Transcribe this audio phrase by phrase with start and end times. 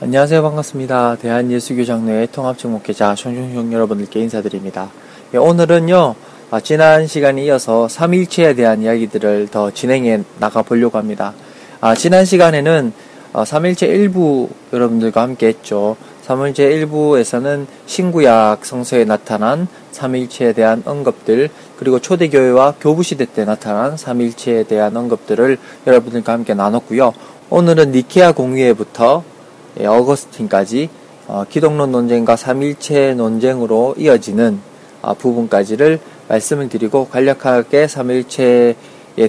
[0.00, 0.42] 안녕하세요.
[0.42, 1.16] 반갑습니다.
[1.16, 4.92] 대한예수교 장로회 통합적 목회자 총총총 여러분들께 인사드립니다.
[5.34, 6.14] 예, 오늘은요,
[6.52, 11.34] 아, 지난 시간에 이어서 삼일체에 대한 이야기들을 더 진행해 나가 보려고 합니다.
[11.80, 12.92] 아, 지난 시간에는
[13.32, 15.96] 어, 삼일체 일부 여러분들과 함께 했죠.
[16.22, 24.96] 삼일체 일부에서는 신구약 성서에 나타난 삼일체에 대한 언급들, 그리고 초대교회와 교부시대 때 나타난 삼일체에 대한
[24.96, 25.58] 언급들을
[25.88, 27.14] 여러분들과 함께 나눴고요.
[27.50, 29.37] 오늘은 니케아 공의회부터 예,
[29.86, 30.88] 어거스틴까지
[31.26, 34.60] 어, 기독론 논쟁과 삼일체 논쟁으로 이어지는
[35.02, 38.74] 어, 부분까지를 말씀을 드리고 간략하게 삼일체에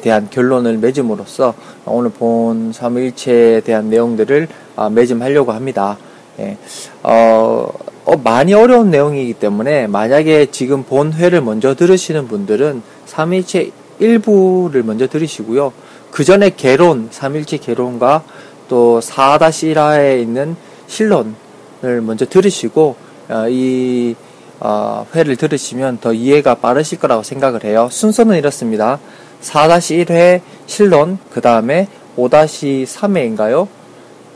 [0.02, 1.54] 대한 결론을 맺음으로써
[1.85, 5.98] 오늘 본 삼일체에 대한 내용들을 어, 맺음하려고 합니다.
[6.40, 6.57] 예,
[7.04, 7.70] 어,
[8.05, 15.07] 어, 많이 어려운 내용이기 때문에 만약에 지금 본 회를 먼저 들으시는 분들은 삼일체 일부를 먼저
[15.07, 15.73] 들으시고요.
[16.12, 18.23] 그 전에 개론, 삼일체 개론과
[18.70, 20.55] 또 4-1화에 있는
[20.88, 22.96] 실론을 먼저 들으시고
[23.30, 24.16] 어, 이
[24.62, 27.90] 어, 회를 들으시면 더 이해가 빠르실 거라고 생각을 해요.
[27.91, 28.99] 순서는 이렇습니다.
[29.41, 33.68] 4-1회 실론, 그 다음에 5-3회인가요?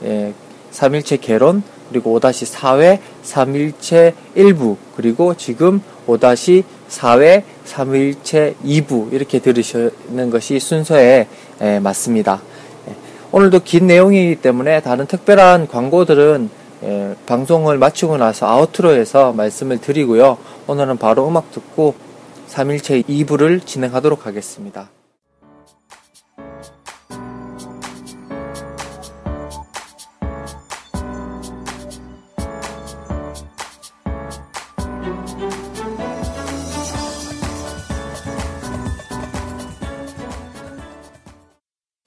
[0.06, 0.34] 예,
[0.72, 11.28] 3일체 개론, 그리고 5-4회 3일체 1부, 그리고 지금 5-4회 3일체 2부 이렇게 들으시는 것이 순서에
[11.62, 12.42] 예, 맞습니다.
[13.36, 16.52] 오늘도 긴 내용이기 때문에 다른 특별한 광고들은
[16.84, 20.38] 예, 방송을 마치고 나서 아우트로에서 말씀을 드리고요.
[20.68, 21.96] 오늘은 바로 음악 듣고
[22.48, 24.92] 3일체 2부를 진행하도록 하겠습니다.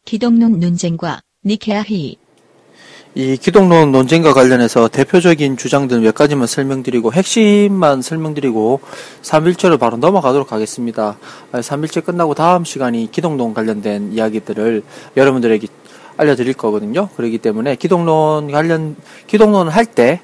[0.07, 2.17] 기독론 논쟁과 니케아 회의
[3.17, 8.81] 이 기독론 논쟁과 관련해서 대표적인 주장들 몇 가지만 설명드리고 핵심만 설명드리고
[9.23, 11.19] 3일째로 바로 넘어가도록 하겠습니다.
[11.51, 14.85] 3일째 끝나고 다음 시간이 기독론 관련된 이야기들을
[15.17, 15.67] 여러분들에게
[16.19, 17.09] 알려드릴 거거든요.
[17.17, 18.95] 그렇기 때문에 기독론 관련
[19.27, 20.21] 기독론을 할때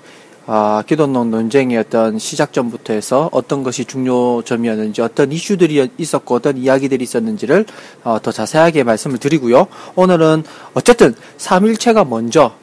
[0.47, 1.33] 아, 기도론
[1.79, 7.65] 어떤 시작점부터 해서 어떤 것이 중요점이었는지 어떤 이슈들이 있었고 어떤 이야기들이 있었는지를
[8.03, 9.69] 어, 더 자세하게 말씀을 드리고요.
[9.95, 10.43] 오늘은
[10.75, 12.55] 어쨌든 3일체가 먼저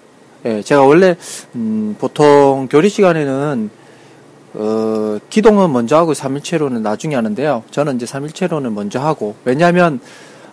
[0.46, 1.16] 예, 제가 원래
[1.56, 3.70] 음, 보통 교리 시간에는
[4.56, 7.64] 어, 기동은 먼저 하고 3일체로는 나중에 하는데요.
[7.72, 10.02] 저는 이제 3일체로는 먼저 하고 왜냐하면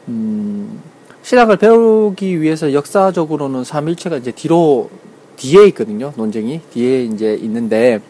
[0.08, 0.80] 음,
[1.22, 4.90] 신학을 배우기 위해서 역사적으로는 3일체가 이제 뒤로
[5.36, 6.12] 뒤에 있거든요.
[6.16, 8.00] 논쟁이 뒤에 이제 있는데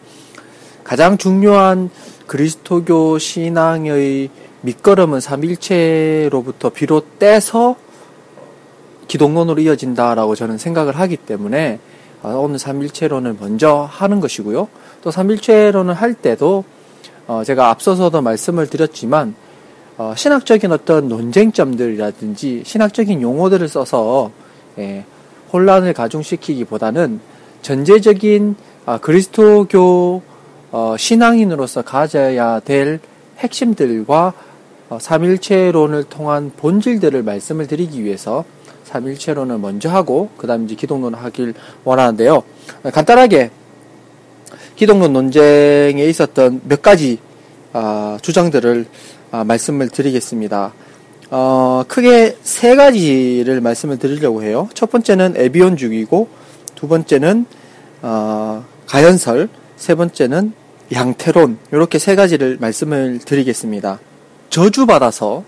[0.83, 1.89] 가장 중요한
[2.25, 4.29] 그리스도교 신앙의
[4.61, 7.75] 밑거름은 삼일체로부터 비롯돼서
[9.07, 11.79] 기독론으로 이어진다라고 저는 생각을 하기 때문에
[12.23, 14.67] 아, 오늘 삼일체론을 먼저 하는 것이고요.
[15.01, 16.63] 또 삼일체론을 할 때도
[17.27, 19.35] 어, 제가 앞서서도 말씀을 드렸지만
[19.97, 24.31] 어, 신학적인 어떤 논쟁점들이라든지 신학적인 용어들을 써서
[24.77, 25.05] 예,
[25.51, 27.19] 혼란을 가중시키기보다는
[27.61, 30.21] 전제적인 아, 그리스도교
[30.71, 32.99] 어, 신앙인으로서 가져야 될
[33.37, 34.33] 핵심들과
[34.89, 38.45] 어, 삼일체론을 통한 본질들을 말씀을 드리기 위해서
[38.85, 41.53] 삼일체론을 먼저 하고 그 다음 이제 기독론을 하길
[41.83, 42.43] 원하는데요.
[42.93, 43.51] 간단하게
[44.77, 47.19] 기독론 논쟁에 있었던 몇 가지
[47.73, 48.85] 아, 주장들을
[49.31, 50.73] 아, 말씀을 드리겠습니다.
[51.29, 54.69] 어, 크게 세 가지를 말씀을 드리려고 해요.
[54.73, 56.27] 첫 번째는 에비온주의고,
[56.75, 57.45] 두 번째는
[58.01, 60.53] 어, 가연설, 세 번째는
[60.93, 63.99] 양태론 이렇게 세 가지를 말씀을 드리겠습니다.
[64.49, 65.43] 저주 받아서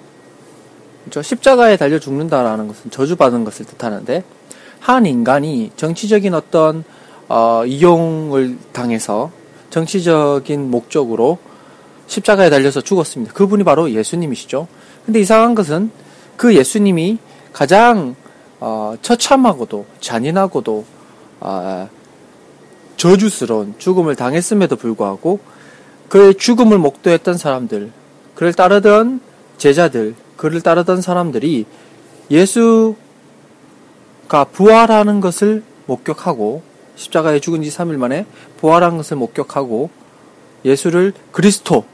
[1.10, 4.24] 저 십자가에 달려 죽는다라는 것은 저주 받은 것을 뜻하는데
[4.80, 6.84] 한 인간이 정치적인 어떤
[7.28, 9.32] 어, 이용을 당해서
[9.70, 11.38] 정치적인 목적으로
[12.08, 13.34] 십자가에 달려서 죽었습니다.
[13.34, 14.68] 그분이 바로 예수님이시죠.
[15.06, 15.92] 근데 이상한 것은
[16.38, 17.18] 그 예수님이
[17.54, 18.16] 가장
[18.60, 20.86] 어, 처참하고도 잔인하고도
[21.40, 21.90] 어,
[22.98, 25.40] 저주스러운 죽음을 당했음에도 불구하고
[26.10, 27.92] 그의 죽음을 목도했던 사람들,
[28.36, 29.22] 그를 따르던
[29.58, 31.66] 제자들, 그를 따르던 사람들이
[32.32, 32.96] 예수가
[34.52, 36.62] 부활하는 것을 목격하고
[36.96, 38.26] 십자가에 죽은 지 3일 만에
[38.58, 39.90] 부활한 것을 목격하고
[40.66, 41.86] 예수를 그리스도,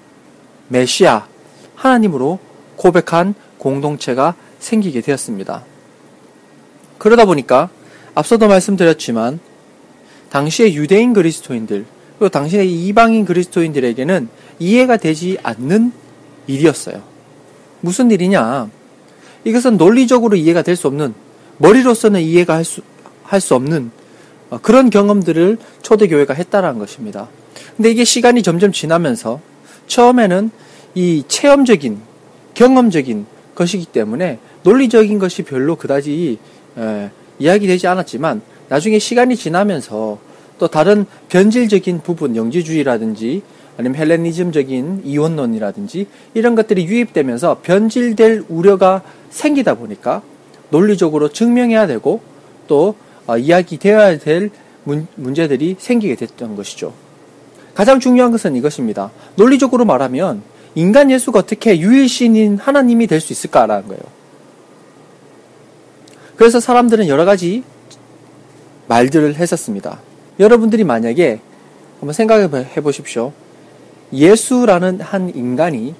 [0.69, 1.27] 메시아,
[1.75, 2.39] 하나님으로
[2.77, 5.63] 고백한 공동체가 생기게 되었습니다.
[6.97, 7.69] 그러다 보니까
[8.13, 9.39] 앞서도 말씀드렸지만
[10.29, 11.85] 당시의 유대인 그리스도인들
[12.17, 14.29] 그리고 당시의 이방인 그리스도인들에게는
[14.59, 15.91] 이해가 되지 않는
[16.47, 17.01] 일이었어요.
[17.81, 18.69] 무슨 일이냐?
[19.43, 21.13] 이것은 논리적으로 이해가 될 수 없는
[21.57, 22.81] 머리로서는 이해가 할 수
[23.25, 23.91] 할 수 없는
[24.49, 27.27] 어, 그런 경험들을 초대교회가 했다라는 것입니다.
[27.75, 29.39] 근데 이게 시간이 점점 지나면서
[29.87, 30.51] 처음에는
[30.93, 31.99] 이 체험적인
[32.55, 36.39] 경험적인 것이기 때문에 논리적인 것이 별로 그다지
[36.77, 37.09] 에,
[37.39, 40.17] 이야기되지 않았지만 나중에 시간이 지나면서
[40.57, 43.43] 또 다른 변질적인 부분 영지주의라든지
[43.77, 50.21] 아니면 헬레니즘적인 이원론이라든지 이런 것들이 유입되면서 변질될 우려가 생기다 보니까
[50.69, 52.21] 논리적으로 증명해야 되고
[52.67, 52.95] 또
[53.27, 54.49] 어, 이야기되어야 될
[54.83, 56.93] 문, 문제들이 생기게 됐던 것이죠.
[57.73, 59.11] 가장 중요한 것은 이것입니다.
[59.35, 60.41] 논리적으로 말하면
[60.75, 64.01] 인간 예수가 어떻게 유일신인 하나님이 될 수 있을까라는 거예요.
[66.35, 67.63] 그래서 사람들은 여러 가지
[68.87, 69.99] 말들을 했었습니다.
[70.39, 71.39] 여러분들이 만약에
[71.99, 73.31] 한번 생각해 보십시오.
[74.11, 75.95] 예수라는 한 인간이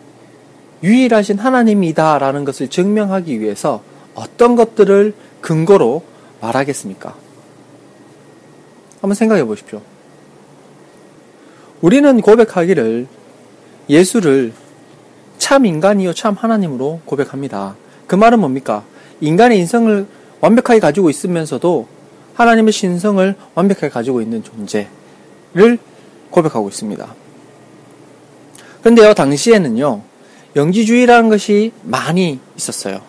[0.83, 3.81] 유일하신 하나님이다라는 것을 증명하기 위해서
[4.13, 6.03] 어떤 것들을 근거로
[6.41, 7.15] 말하겠습니까?
[9.01, 9.81] 한번 생각해 보십시오.
[11.81, 13.07] 우리는 고백하기를
[13.89, 14.53] 예수를
[15.45, 17.75] 참 인간이요 참 하나님으로 고백합니다.
[18.07, 18.83] 그 말은 뭡니까?
[19.21, 20.07] 인간의 인성을
[20.41, 21.87] 완벽하게 가지고 있으면서도
[22.33, 25.77] 하나님의 신성을 완벽하게 가지고 있는 존재를
[26.31, 27.15] 고백하고 있습니다.
[28.81, 30.01] 그런데요, 당시에는요,
[30.55, 33.01] 영지주의라는 것이 많이 있었어요.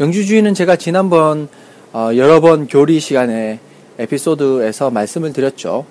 [0.00, 1.50] 영지주의는 제가 지난번
[1.92, 3.60] 어, 여러 번 교리 시간에
[3.98, 5.84] 에피소드에서 말씀을 드렸죠.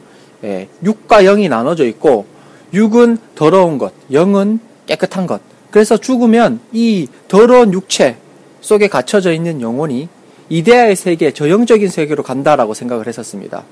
[0.45, 2.25] 예, 6과 0이 나눠져 있고
[2.74, 4.57] 6은 더러운 것, 0은
[4.88, 5.50] 깨끗한 것.
[5.71, 8.18] 그래서 죽으면 이 더러운 육체
[8.59, 10.09] 속에 갇혀져 있는 영혼이
[10.50, 13.63] 이데아의 세계, 저영적인 세계로 간다라고 생각을 했었습니다.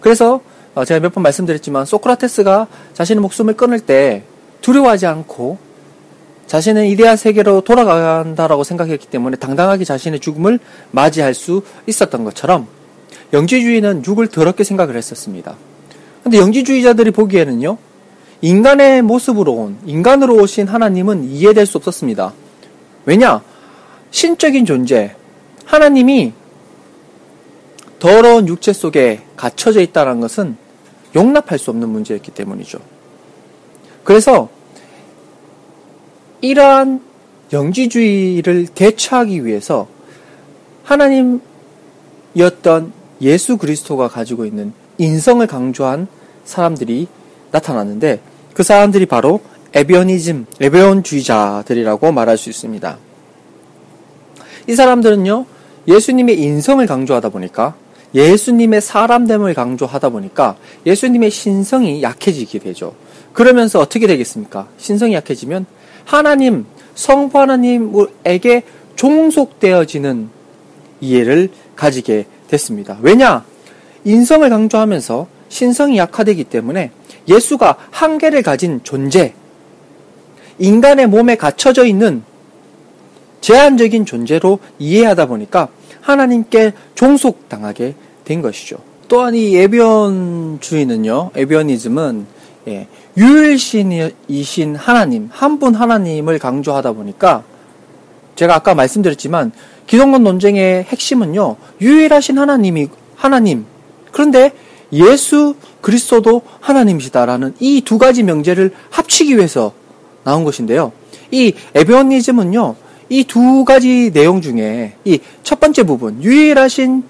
[0.00, 0.40] 그래서
[0.74, 4.24] 어, 제가 몇 번 말씀드렸지만 소크라테스가 자신의 목숨을 끊을 때
[4.62, 5.58] 두려워하지 않고
[6.46, 10.58] 자신은 이데아 세계로 돌아간다라고 생각했기 때문에 당당하게 자신의 죽음을
[10.92, 12.68] 맞이할 수 있었던 것처럼
[13.32, 15.56] 영지주의는 육을 더럽게 생각을 했었습니다.
[16.22, 17.78] 근데 영지주의자들이 보기에는요,
[18.42, 22.32] 인간의 모습으로 온, 인간으로 오신 하나님은 이해될 수 없었습니다.
[23.04, 23.42] 왜냐?
[24.10, 25.14] 신적인 존재,
[25.64, 26.32] 하나님이
[27.98, 30.56] 더러운 육체 속에 갇혀져 있다는 것은
[31.14, 32.78] 용납할 수 없는 문제였기 때문이죠.
[34.04, 34.48] 그래서
[36.40, 37.00] 이러한
[37.52, 39.88] 영지주의를 대처하기 위해서
[40.84, 41.40] 하나님이었던
[43.22, 46.06] 예수 그리스도가 가지고 있는 인성을 강조한
[46.44, 47.08] 사람들이
[47.50, 48.20] 나타났는데
[48.54, 49.40] 그 사람들이 바로
[49.74, 52.98] 에비오니즘, 에비온주의자들이라고 말할 수 있습니다.
[54.68, 55.46] 이 사람들은요,
[55.86, 57.74] 예수님의 인성을 강조하다 보니까
[58.14, 60.56] 예수님의 사람됨을 강조하다 보니까
[60.86, 62.94] 예수님의 신성이 약해지게 되죠.
[63.32, 64.68] 그러면서 어떻게 되겠습니까?
[64.78, 65.66] 신성이 약해지면
[66.04, 66.64] 하나님,
[66.94, 68.62] 성부 하나님에게
[68.96, 70.30] 종속되어지는
[71.00, 72.96] 이해를 가지게 됐습니다.
[73.02, 73.44] 왜냐?
[74.04, 76.90] 인성을 강조하면서 신성이 약화되기 때문에
[77.28, 79.34] 예수가 한계를 가진 존재,
[80.58, 82.22] 인간의 몸에 갇혀져 있는
[83.40, 85.68] 제한적인 존재로 이해하다 보니까
[86.00, 87.94] 하나님께 종속당하게
[88.24, 88.78] 된 것이죠.
[89.08, 92.26] 또한 이 에비언주의는요, 에비언이즘은
[92.68, 97.44] 예, 유일신이신 하나님, 한 분 하나님을 강조하다 보니까
[98.34, 99.52] 제가 아까 말씀드렸지만
[99.86, 103.64] 기독론 논쟁의 핵심은요, 유일하신 하나님이 하나님.
[104.10, 104.52] 그런데
[104.92, 105.54] 예수
[105.86, 109.72] 그리스도도 하나님이시다라는 이 두 가지 명제를 합치기 위해서
[110.24, 110.90] 나온 것인데요.
[111.30, 112.74] 이 에비언니즘은요,
[113.08, 117.04] 이 두 가지 내용 중에 이 첫 번째 부분, 유일하신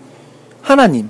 [0.60, 1.08] 하나님,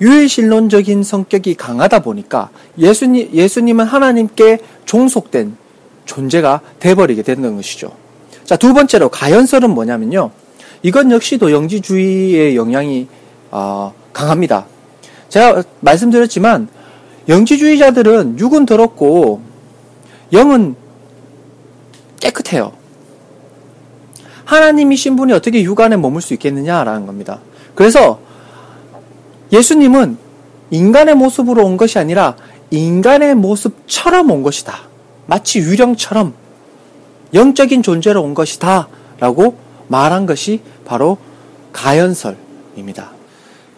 [0.00, 5.56] 유일신론적인 성격이 강하다 보니까 예수님, 예수님은 하나님께 종속된
[6.04, 7.90] 존재가 돼버리게 되는 것이죠.
[8.44, 10.30] 자, 두 번째로 가연설은 뭐냐면요.
[10.82, 13.08] 이건 역시도 영지주의의 영향이
[13.50, 14.66] 어, 강합니다.
[15.30, 16.68] 제가 말씀드렸지만
[17.28, 19.40] 영지주의자들은 육은 더럽고
[20.32, 20.76] 영은
[22.20, 22.72] 깨끗해요.
[24.44, 27.40] 하나님이 신 분이 어떻게 육 안에 머물 수 있겠느냐라는 겁니다.
[27.74, 28.20] 그래서
[29.52, 30.18] 예수님은
[30.70, 32.36] 인간의 모습으로 온 것이 아니라
[32.70, 34.88] 인간의 모습처럼 온 것이다.
[35.26, 36.34] 마치 유령처럼
[37.34, 38.88] 영적인 존재로 온 것이다.
[39.18, 39.56] 라고
[39.88, 41.18] 말한 것이 바로
[41.72, 43.10] 가연설입니다.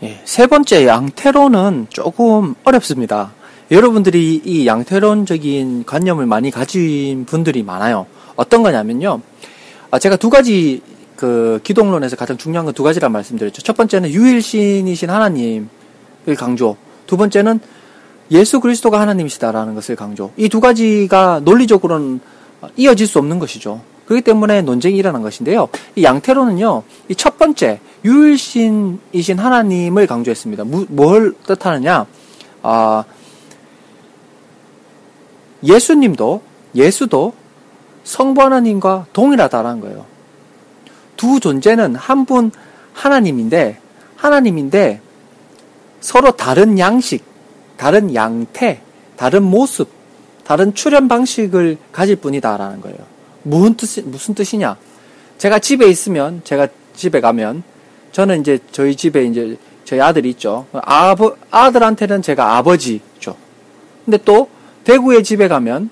[0.02, 3.33] 예, 세 번째 양태론은 조금 어렵습니다.
[3.70, 8.06] 여러분들이 이 양태론적인 관념을 많이 가진 분들이 많아요.
[8.37, 9.20] 어떤 거냐면요.
[9.90, 10.80] 아, 제가 두 가지
[11.16, 13.62] 그 기독론에서 가장 중요한 건 두 가지란 말씀드렸죠.
[13.62, 15.68] 첫 번째는 유일신이신 하나님을
[16.38, 16.76] 강조.
[17.06, 17.60] 두 번째는
[18.30, 20.30] 예수 그리스도가 하나님이시다라는 것을 강조.
[20.37, 22.20] 이 두 가지가 논리적으로는
[22.76, 23.80] 이어질 수 없는 것이죠.
[24.06, 25.68] 그렇기 때문에 논쟁이 일어난 것인데요.
[25.94, 30.64] 이 양태론은요, 이 첫 번째, 유일신이신 하나님을 강조했습니다.
[30.64, 32.06] 무, 뭘 뜻하느냐?
[32.62, 33.04] 아,
[35.62, 36.42] 예수님도
[36.74, 37.32] 예수도
[38.04, 40.06] 성부 하나님과 동일하다라는 거예요.
[41.16, 42.50] 두 존재는 한 분
[42.94, 43.78] 하나님인데
[44.16, 45.00] 하나님인데
[46.00, 47.24] 서로 다른 양식,
[47.76, 48.80] 다른 양태,
[49.16, 49.88] 다른 모습,
[50.44, 52.98] 다른 출현 방식을 가질 뿐이다라는 거예요.
[53.42, 54.76] 무슨 뜻 무슨 뜻이냐?
[55.38, 57.62] 제가 집에 있으면 제가 집에 가면
[58.12, 60.66] 저는 이제 저희 집에 이제 저희 아들이 있죠.
[60.72, 63.36] 아버 아들한테는 제가 아버지죠.
[64.04, 64.48] 근데 또
[64.88, 65.90] 대구의 집에 가면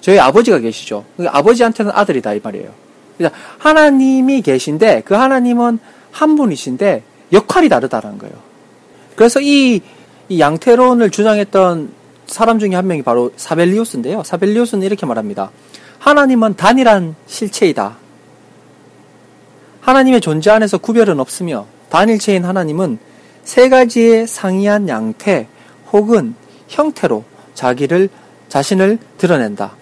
[0.00, 1.04] 저희 아버지가 계시죠.
[1.26, 2.70] 아버지한테는 아들이다 이 말이에요.
[3.18, 5.78] 그러니까 하나님이 계신데 그 하나님은
[6.10, 7.02] 한 분이신데
[7.34, 8.34] 역할이 다르다는 거예요.
[9.14, 9.82] 그래서 이,
[10.30, 11.92] 이 양태론을 주장했던
[12.26, 14.22] 사람 중에 한 명이 바로 사벨리우스인데요.
[14.22, 15.50] 사벨리우스는 이렇게 말합니다.
[15.98, 17.98] 하나님은 단일한 실체이다.
[19.82, 22.98] 하나님의 존재 안에서 구별은 없으며 단일체인 하나님은
[23.44, 25.46] 세 가지의 상이한 양태
[25.92, 26.34] 혹은
[26.68, 27.24] 형태로
[27.54, 28.08] 자기를
[28.48, 29.76] 자신을 드러낸다.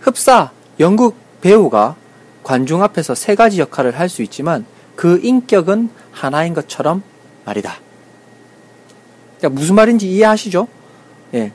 [0.00, 1.96] 흡사 연극 배우가
[2.42, 4.64] 관중 앞에서 세 가지 역할을 할 수 있지만
[4.96, 7.02] 그 인격은 하나인 것처럼
[7.44, 7.74] 말이다.
[9.50, 10.68] 무슨 말인지 이해하시죠?
[11.34, 11.52] 예.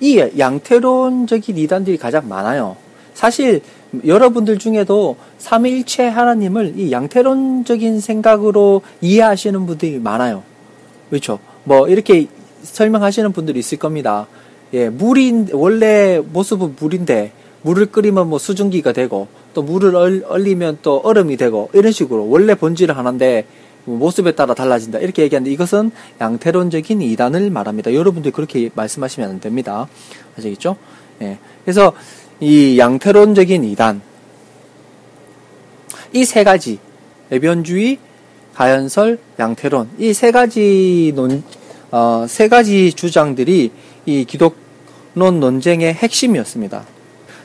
[0.00, 2.76] 이 양태론적인 이단들이 가장 많아요.
[3.14, 3.62] 사실
[4.04, 10.42] 여러분들 중에도 삼위일체 하나님을 이 양태론적인 생각으로 이해하시는 분들이 많아요.
[11.08, 11.38] 그렇죠?
[11.62, 12.26] 뭐 이렇게
[12.64, 14.26] 설명하시는 분들이 있을 겁니다.
[14.72, 19.94] 예, 물인 원래 모습은 물인데 물을 끓이면 뭐 수증기가 되고 또 물을
[20.26, 23.46] 얼리면 또 얼음이 되고 이런 식으로 원래 본질은 하나인데
[23.86, 25.90] 모습에 따라 달라진다 이렇게 얘기하는데 이것은
[26.20, 27.94] 양태론적인 이단을 말합니다.
[27.94, 29.86] 여러분들이 그렇게 말씀하시면 안 됩니다.
[30.38, 30.76] 아시겠죠?
[31.22, 31.38] 예.
[31.64, 31.92] 그래서
[32.40, 34.02] 이 양태론적인 이단
[36.12, 36.78] 이 세 가지
[37.28, 37.98] 내변주의,
[38.54, 41.42] 가연설, 양태론 이 세 가지 논,
[41.96, 43.70] 어, 세 가지 주장들이
[44.04, 46.84] 이 기독론 논쟁의 핵심이었습니다.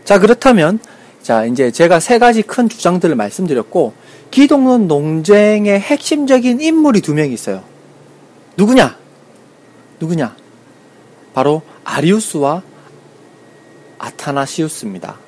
[0.04, 0.80] 자 그렇다면
[1.22, 3.94] 자 이제 제가 세 가지 큰 주장들을 말씀드렸고
[4.32, 7.64] 기독론 논쟁의 핵심적인 인물이 두명 있어요.
[8.58, 8.98] 누구냐?
[10.00, 10.36] 누구냐?
[11.36, 12.64] 바로 아리우스와
[14.00, 15.20] 아타나시우스입니다.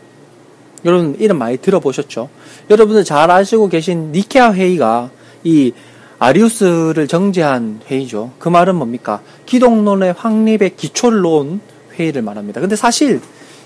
[0.84, 2.28] 여러분 이름 많이 들어보셨죠?
[2.72, 5.12] 여러분들 잘 아시고 계신 니케아 회의가
[5.44, 5.74] 이
[6.22, 8.30] 아리우스를 정죄한 회의죠.
[8.38, 9.22] 그 말은 뭡니까?
[9.48, 11.60] 기독론의 확립의 기초를 놓은
[11.96, 12.62] 회의를 말합니다.
[12.62, 13.20] 근데 사실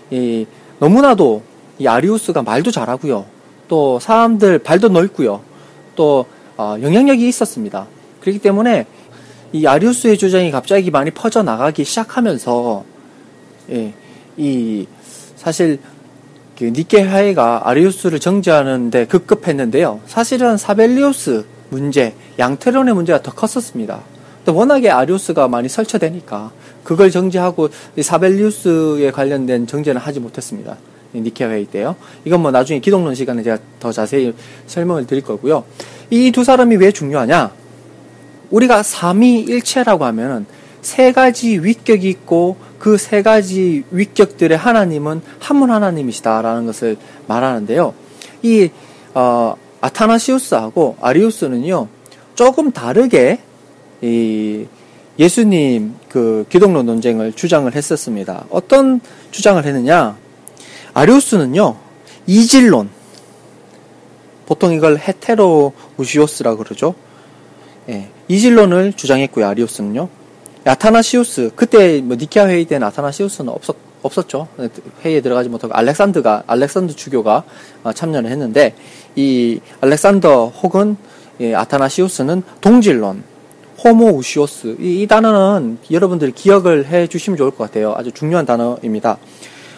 [0.09, 0.47] 이
[0.79, 1.43] 너무나도
[1.79, 3.25] 이 아리우스가 말도 잘하고요.
[3.67, 5.41] 또 사람들 발도 넓고요.
[5.97, 7.87] 또 어, 영향력이 있었습니다.
[8.21, 8.85] 그렇기 때문에
[9.51, 12.85] 이 아리우스의 주장이 갑자기 많이 퍼져 나가기 시작하면서
[13.71, 13.93] 예,
[14.37, 14.87] 이
[15.35, 15.79] 사실
[16.57, 19.99] 그 니케 화해가 아리우스를 정지하는데 급급했는데요.
[20.07, 24.01] 사실은 사벨리우스 문제, 양태론의 문제가 더 컸었습니다.
[24.45, 26.51] 또 워낙에 아리우스가 많이 설쳐되니까
[26.83, 27.69] 그걸 정지하고
[27.99, 30.77] 사벨리우스에 관련된 정제는 하지 못했습니다.
[31.15, 31.95] 니케 회의 때요.
[32.25, 34.33] 이건 뭐 나중에 기독론 시간에 제가 더 자세히
[34.67, 35.63] 설명을 드릴 거고요.
[36.11, 37.51] 이 두 사람이 왜 중요하냐?
[38.51, 40.45] 우리가 삼위일체라고 하면
[40.81, 47.93] 세 가지 위격이 있고 그 세 가지 위격들의 하나님은 한 분 하나님이시다라는 것을 말하는데요.
[48.43, 48.69] 이
[49.15, 49.55] 어,
[49.85, 51.87] 아타나시우스하고 아리우스는요
[52.35, 53.39] 조금 다르게
[54.01, 54.65] 이
[55.17, 58.45] 예수님 그 기독론 논쟁을 주장을 했었습니다.
[58.49, 58.99] 어떤
[59.31, 60.17] 주장을 했느냐?
[60.93, 61.77] 아리우스는요,
[62.27, 62.89] 이질론.
[64.45, 66.95] 보통 이걸 헤테로우시오스라 그러죠.
[67.89, 70.09] 예, 이질론을 주장했고요, 아리우스는요.
[70.65, 73.75] 아타나시우스, 그때 뭐 니케아 회의 때 아타나시우스는 없었,
[74.05, 74.47] 없었죠.
[75.03, 77.43] 회의에 들어가지 못하고 알렉산드가, 알렉산드 주교가
[77.83, 78.75] 어, 참여를 했는데,
[79.15, 80.97] 이 알렉산더 혹은
[81.39, 83.23] 아타나시우스는 동질론,
[83.83, 84.77] 호모 우시오스.
[84.79, 87.93] 이, 이 단어는 여러분들이 기억을 해 주시면 좋을 것 같아요.
[87.95, 89.17] 아주 중요한 단어입니다.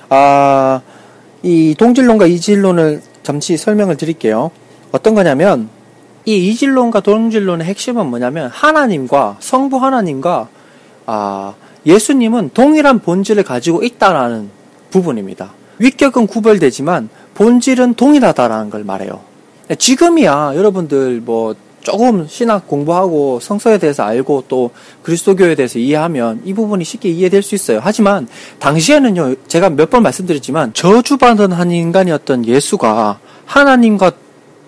[0.10, 0.82] 아,
[1.44, 4.52] 이 동질론과 이질론을 잠시 설명을 드릴게요.
[4.92, 5.70] 어떤 거냐면
[6.26, 10.48] 이 이질론과 동질론의 핵심은 뭐냐면 하나님과 성부 하나님과
[11.06, 11.54] 아,
[11.86, 14.50] 예수님은 동일한 본질을 가지고 있다라는
[14.90, 15.54] 부분입니다.
[15.80, 19.22] 위격은 구별되지만 본질은 동일하다라는 걸 말해요.
[19.78, 24.72] 지금이야 여러분들 뭐 조금 신학 공부하고 성서에 대해서 알고 또
[25.04, 27.80] 그리스도교에 대해서 이해하면 이 부분이 쉽게 이해될 수 있어요.
[27.82, 28.28] 하지만
[28.60, 34.12] 당시에는요, 제가 몇 번 말씀드렸지만 저주받은 한 인간이었던 예수가 하나님과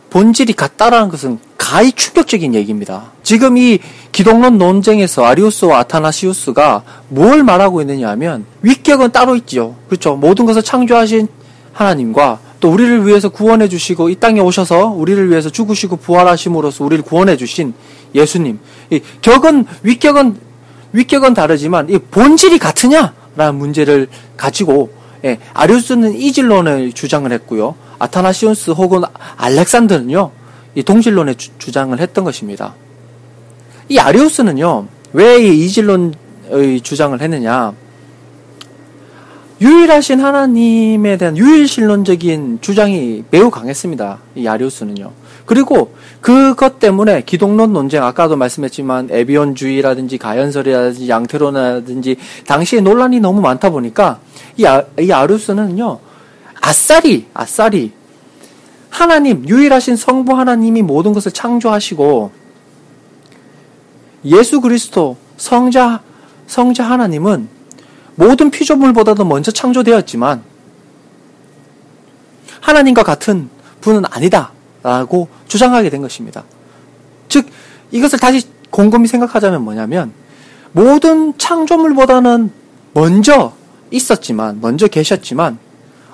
[0.10, 3.12] 본질이 같다라는 것은 가히 충격적인 얘기입니다.
[3.22, 3.80] 지금 이
[4.12, 9.76] 기독론 논쟁에서 아리우스와 아타나시우스가 뭘 말하고 있느냐 하면 위격은 따로 있죠.
[9.88, 10.16] 그렇죠.
[10.16, 11.28] 모든 것을 창조하신
[11.74, 17.38] 하나님과 또 우리를 위해서 구원해 주시고 이 땅에 오셔서 우리를 위해서 죽으시고 부활하심으로써 우리를 구원해
[17.38, 17.74] 주신
[18.16, 18.60] 예수님.
[18.90, 20.38] 이 격은 위격은
[20.92, 24.90] 위격은 다르지만 이 본질이 같으냐라는 문제를 가지고
[25.26, 27.76] 예, 아리우스는 이질론을 주장을 했고요.
[28.00, 29.02] 아타나시온스 혹은
[29.38, 30.32] 알렉산더는요.
[30.76, 32.74] 이 동질론의 주, 장을 했던 것입니다.
[33.90, 34.88] 이 아리우스는요.
[35.14, 37.74] 왜 이 이질론의 주장을 했느냐?
[39.62, 44.20] 유일하신 하나님에 대한 유일신론적인 주장이 매우 강했습니다.
[44.36, 45.12] 이 아리우스는요.
[45.50, 54.20] 그리고 그것 때문에 기독론 논쟁, 아까도 말씀했지만 에비온주의라든지 가연설이라든지 양테론이라든지 당시에 논란이 너무 많다 보니까
[54.58, 56.02] 이, 아, 이 아리우스는요.
[56.62, 57.92] 아싸리, 아싸리.
[58.92, 62.32] 하나님, 유일하신 성부 하나님이 모든 것을 창조하시고
[64.26, 66.02] 예수 그리스도 성자,
[66.46, 67.50] 성자 하나님은
[68.14, 70.44] 모든 피조물보다도 먼저 창조되었지만
[72.62, 73.50] 하나님과 같은
[73.82, 76.44] 분은 아니다 라고 주장하게 된 것입니다.
[77.28, 77.46] 즉
[77.92, 80.14] 이것을 다시 곰곰이 생각하자면 뭐냐면
[80.72, 82.52] 모든 창조물보다는
[82.94, 83.54] 먼저
[83.92, 85.58] 있었지만 먼저 계셨지만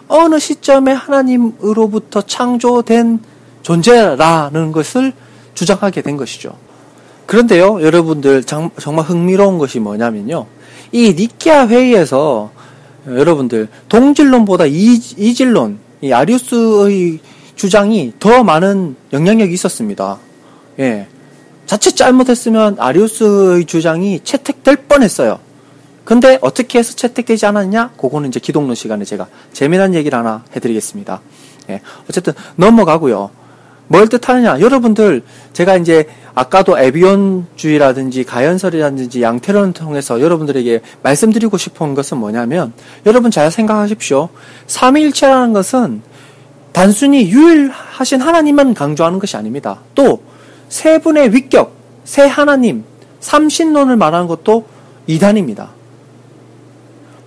[0.07, 3.19] 어느 시점에 하나님으로부터 창조된
[3.63, 5.13] 존재라는 것을
[5.53, 6.55] 주장하게 된 것이죠.
[7.25, 10.45] 그런데요, 여러분들 정말 흥미로운 것이 뭐냐면요.
[10.91, 12.51] 이 니케아 회의에서
[13.07, 17.19] 여러분들 동질론보다 이, 이질론, 이 아리우스의
[17.55, 20.17] 주장이 더 많은 영향력이 있었습니다.
[20.79, 21.07] 예.
[21.65, 25.39] 자칫 잘못했으면 아리우스의 주장이 채택될 뻔했어요.
[26.03, 27.93] 근데 어떻게 해서 채택되지 않았냐?
[27.97, 31.21] 그거는 이제 기독론 시간에 제가 재미난 얘기를 하나 해드리겠습니다.
[31.69, 31.81] 예.
[32.07, 33.31] 어쨌든 넘어가고요.
[33.87, 34.59] 뭘 뜻하느냐?
[34.61, 42.73] 여러분들 제가 이제 아까도 에비온주의라든지 가연설이라든지 양태론을 통해서 여러분들에게 말씀드리고 싶은 것은 뭐냐면
[43.05, 44.29] 여러분 잘 생각하십시오.
[44.67, 46.01] 삼위일체라는 것은
[46.75, 49.79] 단순히 유일하신 하나님만 강조하는 것이 아닙니다.
[49.95, 50.35] 또
[50.69, 52.83] 세 분의 위격, 세 하나님,
[53.19, 54.65] 삼신론을 말하는 것도
[55.07, 55.69] 이단입니다.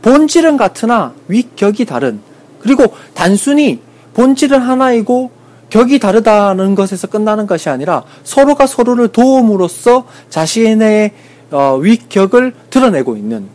[0.02, 2.21] 본질은 같으나 위격이 다른
[2.61, 3.80] 그리고 단순히
[4.15, 5.30] 본질은 하나이고
[5.71, 11.13] 격이 다르다는 것에서 끝나는 것이 아니라 서로가 서로를 도움으로써 자신의
[11.50, 13.49] 어, 위격을 드러내고 있는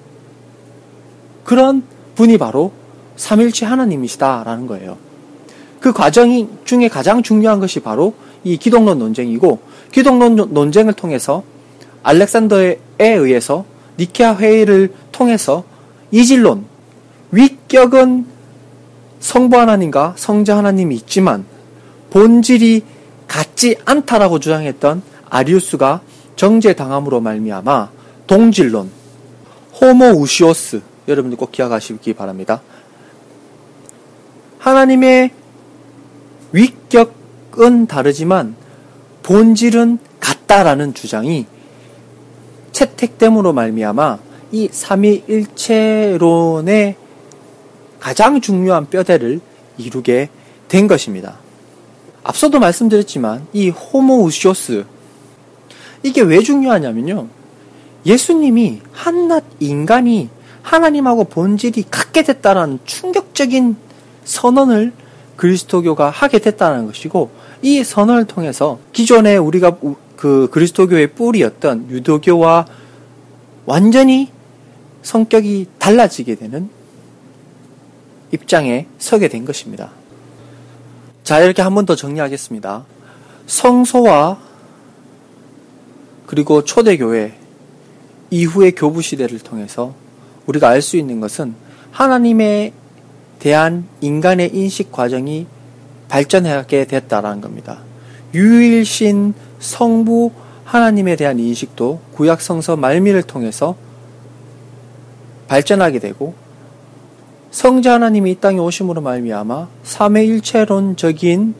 [1.43, 1.83] 그런
[2.15, 2.71] 분이 바로
[3.15, 4.97] 삼일체 하나님이시다라는 거예요.
[5.83, 8.13] 그 과정 중에 가장 중요한 것이 바로
[8.45, 9.59] 이 기독론 논쟁이고
[9.91, 11.43] 기독론 논쟁을 통해서
[12.03, 13.65] 알렉산더에 의해서
[13.99, 15.65] 니케아 회의를 통해서
[16.11, 16.63] 이질론
[17.31, 18.25] 위격은
[19.19, 21.43] 성부 하나님과 성자 하나님이 있지만
[22.11, 22.83] 본질이
[23.27, 25.99] 같지 않다라고 주장했던 아리우스가
[26.37, 27.89] 정제당함으로 말미암아
[28.27, 28.89] 동질론
[29.81, 32.61] 호모 우시오스 여러분들 꼭 기억하시기 바랍니다.
[34.59, 35.42] 하나님의
[36.53, 38.55] 위격은 다르지만
[39.23, 41.45] 본질은 같다라는 주장이
[42.71, 44.19] 채택됨으로 말미암아
[44.51, 46.15] 이 삼위일체론의
[47.99, 49.41] 가장 중요한 뼈대를
[49.77, 50.29] 이루게
[50.67, 51.39] 된 것입니다.
[52.23, 54.85] 앞서도 말씀드렸지만 이 호모우시오스
[56.03, 57.27] 이게 왜 중요하냐면요.
[58.05, 60.29] 예수님이 한낱 인간이
[60.61, 63.75] 하나님하고 본질이 같게 됐다는 충격적인
[64.25, 64.93] 선언을
[65.35, 69.77] 그리스도교가 하게 됐다는 것이고 이 선언을 통해서 기존에 우리가
[70.15, 72.65] 그 그리스도교의 뿌리였던 유도교와
[73.65, 74.29] 완전히
[75.01, 76.69] 성격이 달라지게 되는
[78.31, 79.91] 입장에 서게 된 것입니다.
[81.23, 82.85] 자, 이렇게 한 번 더 정리하겠습니다.
[83.47, 84.37] 성소와
[86.25, 87.37] 그리고 초대교회
[88.31, 89.93] 이후의 교부 시대를 통해서
[90.47, 91.53] 우리가 알 수 있는 것은
[91.91, 92.73] 하나님에
[93.43, 95.47] 대한 인간의 인식 과정이
[96.07, 97.81] 발전하게 됐다라는 겁니다.
[98.33, 100.31] 유일신 성부
[100.63, 103.75] 하나님에 대한 인식도 구약 성서 말미를 통해서
[105.49, 106.33] 발전하게 되고
[107.51, 111.53] 성자 하나님이 이 땅에 오심으로 말미암아 삼위일체론적인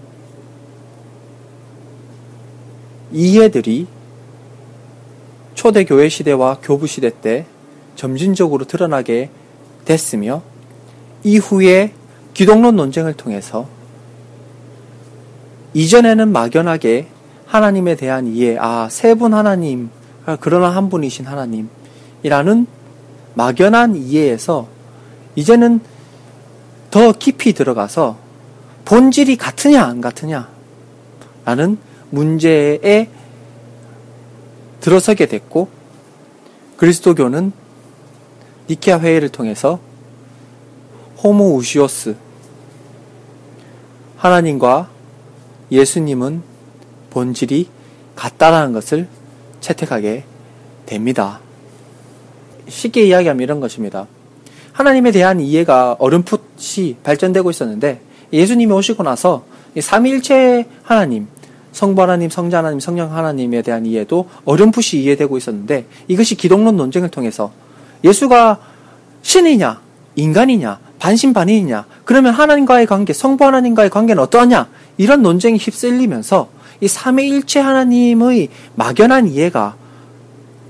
[3.12, 3.88] 이해들이
[5.54, 7.46] 초대 교회 시대와 교부 시대 때
[7.98, 9.30] 점진적으로 드러나게
[9.84, 10.53] 됐으며
[11.24, 11.94] 이후에
[12.34, 13.68] 기독론 논쟁을 통해서
[15.74, 17.08] 이전에는 막연하게
[17.48, 19.90] 하나님에 대한 이해, 아, 세 분 하나님,
[20.40, 22.68] 그러나 한 분이신 하나님이라는
[23.36, 24.68] 막연한 이해에서
[25.36, 25.80] 이제는
[26.92, 28.18] 더 깊이 들어가서
[28.86, 30.50] 본질이 같으냐 안 같으냐
[31.46, 31.78] 라는
[32.12, 33.10] 문제에
[34.80, 35.70] 들어서게 됐고
[36.78, 37.52] 그리스도교는
[38.70, 39.80] 니케아 회의를 통해서
[41.24, 42.16] 호모 우시오스
[44.18, 44.90] 하나님과
[45.72, 46.42] 예수님은
[47.10, 47.68] 본질이
[48.16, 49.08] 같다라는 것을
[49.62, 50.26] 채택하게
[50.86, 51.40] 됩니다.
[52.68, 54.08] 쉽게 이야기하면 이런 것입니다.
[54.74, 58.02] 하나님에 대한 이해가 어렴풋이 발전되고 있었는데
[58.34, 59.46] 예수님이 오시고 나서
[59.80, 61.28] 삼위일체 하나님,
[61.72, 67.52] 성부 하나님, 성자 하나님, 성령 하나님에 대한 이해도 어렴풋이 이해되고 있었는데 이것이 기독론 논쟁을 통해서
[68.04, 68.60] 예수가
[69.22, 69.82] 신이냐,
[70.15, 76.49] 인간이냐, 반신반인이냐, 그러면 하나님과의 관계, 성부 하나님과의 관계는 어떠하냐, 이런 논쟁이 휩쓸리면서
[76.82, 79.76] 이 삼위일체 하나님의 막연한 이해가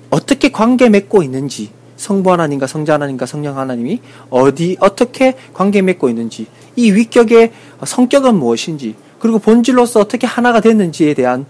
[0.09, 1.71] 어떻게 관계 맺고 있는지,
[2.03, 7.53] 성부 하나님과 성자 하나님과 성령 하나님이 어디 어떻게 관계 맺고 있는지 이 위격의
[7.85, 11.45] 성격은 무엇인지 그리고 본질로서 어떻게 하나가 됐는지에 대한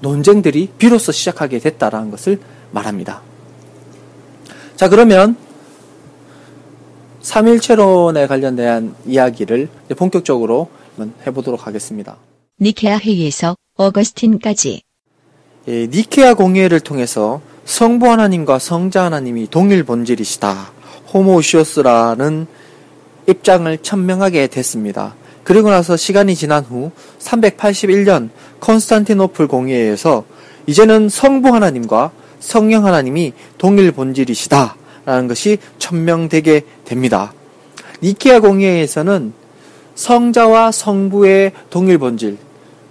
[0.00, 3.20] 논쟁들이 비로소 시작하게 됐다라는 것을 말합니다.
[4.76, 5.36] 자 그러면
[7.22, 10.68] 삼일체론에 관련된 이야기를 본격적으로
[11.26, 12.16] 해보도록 하겠습니다.
[12.60, 14.82] 니케아 회의에서 어거스틴까지
[15.68, 20.72] 예, 니케아 공회를 통해서 성부 하나님과 성자 하나님이 동일 본질이시다.
[21.14, 22.46] 호모시오스라는
[23.28, 25.14] 입장을 천명하게 됐습니다.
[25.44, 28.30] 그리고 나서 시간이 지난 후 381년
[28.60, 30.24] 컨스탄티노플 공회에서
[30.66, 34.76] 이제는 성부 하나님과 성령 하나님이 동일 본질이시다.
[35.04, 37.32] 라는 것이 천명되게 됩니다.
[38.02, 39.32] 니케아 공회에서는
[39.94, 42.38] 성자와 성부의 동일 본질,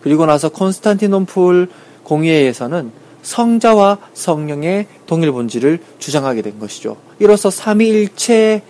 [0.01, 1.67] 그리고 나서 콘스탄티노플
[2.03, 6.97] 공회에서는 성자와 성령의 동일 본질을 주장하게 된 것이죠.
[7.19, 8.63] 이로써 삼위일체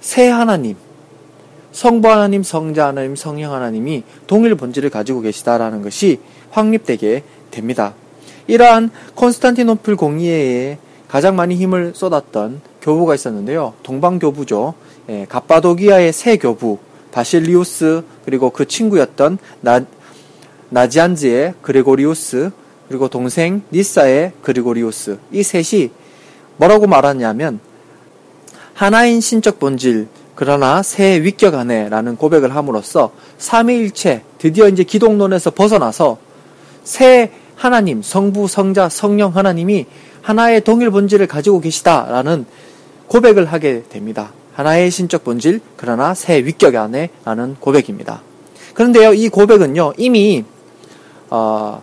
[0.00, 0.76] 세 하나님,
[1.72, 7.94] 성부 하나님, 성자 하나님, 성령 하나님이 동일 본질을 가지고 계시다라는 것이 확립되게 됩니다.
[8.46, 10.78] 이러한 콘스탄티노플 공의회에
[11.08, 13.74] 가장 많이 힘을 쏟았던 교부가 있었는데요.
[13.82, 14.74] 동방교부죠.
[15.08, 16.78] 예, 갑바도기아의 새 교부
[17.12, 19.84] 바실리우스 그리고 그 친구였던 나,
[20.70, 22.50] 나지안즈의 그레고리우스
[22.88, 25.90] 그리고 동생 니사의 그리고리우스 이 셋이
[26.56, 27.60] 뭐라고 말하냐면
[28.74, 36.18] 하나인 신적 본질 그러나 새 위격 안에라는 고백을 함으로써 삼위일체 드디어 이제 기독론에서 벗어나서
[36.84, 39.86] 새 하나님 성부 성자 성령 하나님이
[40.26, 42.46] 하나의 동일 본질을 가지고 계시다라는
[43.06, 44.32] 고백을 하게 됩니다.
[44.54, 48.22] 하나의 신적 본질 그러나 새 위격 안에 라는 고백입니다.
[48.74, 50.44] 그런데요 이 고백은요 이미
[51.30, 51.80] 어,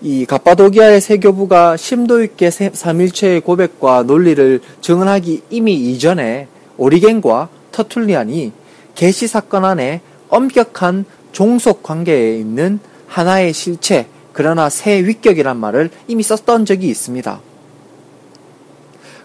[0.00, 8.52] 이 갑바도기아의 세교부가 심도 있게 삼일체의 고백과 논리를 증언하기 이미 이전에 오리겐과 터툴리안이
[8.94, 10.00] 계시 사건 안에
[10.30, 17.47] 엄격한 종속 관계에 있는 하나의 실체 그러나 새 위격이란 말을 이미 썼던 적이 있습니다.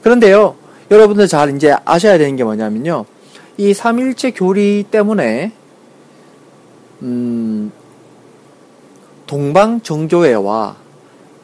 [0.03, 0.55] 그런데요,
[0.91, 3.05] 여러분들 잘 이제 아셔야 되는 게 뭐냐면요.
[3.57, 5.51] 이 삼일체 교리 때문에
[7.01, 7.71] 음,
[9.25, 10.75] 동방 정교회와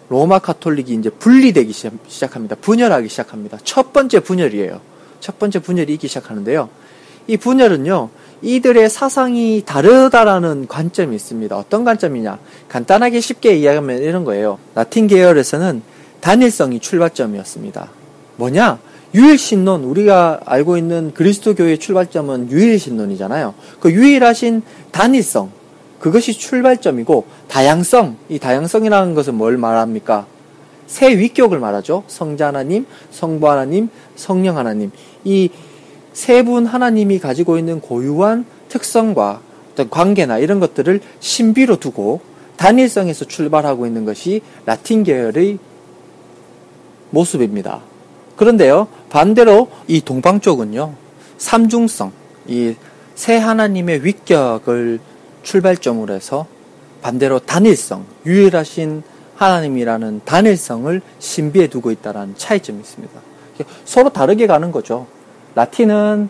[0.09, 1.71] 로마 카톨릭이 이제 분리되기
[2.07, 2.55] 시작합니다.
[2.61, 3.57] 분열하기 시작합니다.
[3.63, 4.81] 첫 번째 분열이에요.
[5.19, 6.69] 첫 번째 분열이 있기 시작하는데요.
[7.27, 8.09] 이 분열은요,
[8.41, 11.55] 이들의 사상이 다르다라는 관점이 있습니다.
[11.55, 12.39] 어떤 관점이냐?
[12.69, 14.57] 간단하게 쉽게 이야기하면 이런 거예요.
[14.73, 15.83] 라틴 계열에서는
[16.21, 17.98] 단일성이 출발점이었습니다.
[18.39, 18.79] 뭐냐?
[19.13, 23.53] 유일신론, 우리가 알고 있는 그리스도교의 출발점은 유일신론이잖아요.
[23.79, 25.51] 그 유일하신 단일성,
[25.99, 30.25] 그것이 출발점이고 다양성, 이 다양성이라는 것은 뭘 말합니까?
[30.87, 32.03] 새 위격을 말하죠.
[32.07, 34.91] 성자 하나님, 성부 하나님, 성령 하나님.
[35.23, 35.49] 이
[36.13, 42.19] 세 분 하나님이 가지고 있는 고유한 특성과 어떤 관계나 이런 것들을 신비로 두고
[42.57, 45.59] 단일성에서 출발하고 있는 것이 라틴 계열의
[47.11, 47.81] 모습입니다.
[48.39, 50.93] 그런데요, 반대로 이 동방 쪽은요,
[51.37, 52.13] 삼중성,
[52.47, 55.01] 이세 하나님의 위격을
[55.43, 56.45] 출발점으로 해서
[57.01, 59.03] 반대로 단일성, 유일하신
[59.35, 63.19] 하나님이라는 단일성을 신비에 두고 있다는 차이점이 있습니다.
[63.83, 65.05] 서로 다르게 가는 거죠.
[65.55, 66.29] 라틴은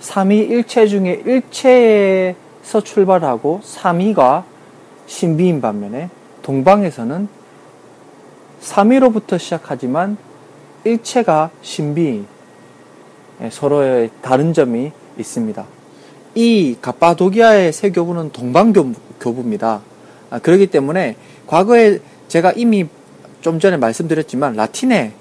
[0.00, 4.44] 삼위일체 중에 일체에서 출발하고 삼위가
[5.06, 6.10] 신비인 반면에
[6.42, 7.28] 동방에서는
[8.60, 10.18] 삼위로부터 시작하지만
[10.84, 12.26] 일체가 신비인
[13.50, 15.66] 서로의 다른 점이 있습니다.
[16.34, 19.82] 이 가파도기아의 세 교부는 동방교부입니다.
[20.30, 21.16] 아, 그렇기 때문에
[21.46, 22.86] 과거에 제가 이미
[23.40, 25.12] 좀 전에 말씀드렸지만 라틴에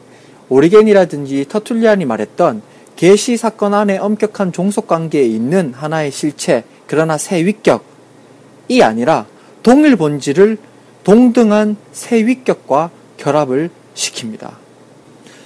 [0.50, 2.62] 오리겐이라든지 터툴리안이 말했던
[2.96, 9.26] 계시 사건 안에 엄격한 종속 관계에 있는 하나의 실체 그러나 새 위격이 아니라
[9.62, 10.58] 동일 본질을
[11.04, 14.63] 동등한 새 위격과 결합을 시킵니다.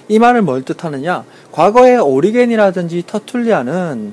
[0.08, 1.24] 이 말을 뭘 뜻하느냐?
[1.52, 4.12] 과거에 오리겐이라든지 터툴리안은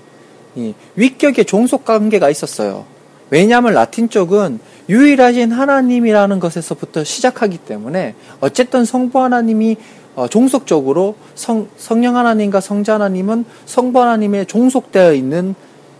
[0.55, 2.85] 이 위격의 종속 관계가 있었어요.
[3.29, 9.77] 왜냐하면 라틴 쪽은 유일하신 하나님이라는 것에서부터 시작하기 때문에 어쨌든 성부 하나님이
[10.15, 15.55] 어, 종속적으로 성, 성령 하나님과 성자 하나님은 성부 하나님에 종속되어 있는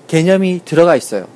[0.07, 1.27] 개념이 들어가 있어요.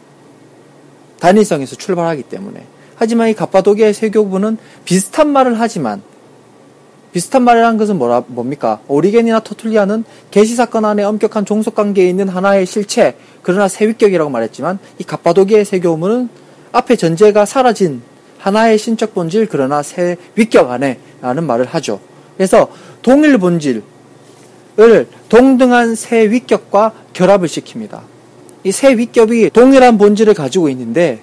[1.19, 2.63] 단일성에서 출발하기 때문에.
[2.95, 6.01] 하지만 이 갑바도기의 세교부는 비슷한 말을 하지만
[7.11, 8.79] 비슷한 말이라는 것은 뭐라, 뭡니까?
[8.87, 15.03] 오리겐이나 토툴리아는 계시 사건 안에 엄격한 종속 관계에 있는 하나의 실체, 그러나 세위격이라고 말했지만 이
[15.03, 16.29] 갑바도기의 세교문은
[16.71, 18.01] 앞에 전제가 사라진
[18.37, 21.99] 하나의 신적 본질, 그러나 세위격 안에 라는 말을 하죠.
[22.37, 22.69] 그래서
[23.01, 23.83] 동일 본질을
[25.29, 28.01] 동등한 세위격과 결합을 시킵니다.
[28.63, 31.21] 이 세위격이 동일한 본질을 가지고 있는데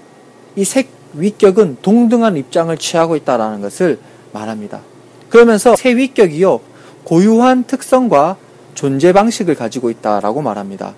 [0.56, 3.98] 이 세위격은 동등한 입장을 취하고 있다는 것을
[4.32, 4.80] 말합니다.
[5.36, 6.60] 그러면서 새 위격이요
[7.04, 8.38] 고유한 특성과
[8.74, 10.94] 존재 방식을 가지고 있다라고 말합니다.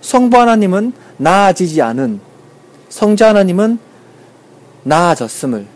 [0.00, 2.18] 성부 하나님은 나아지지 않은
[2.88, 3.78] 성자 하나님은
[4.82, 5.66] 나아졌음을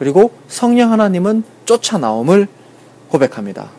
[0.00, 2.48] 그리고 성령 하나님은 쫓아나옴을
[3.10, 3.70] 고백합니다.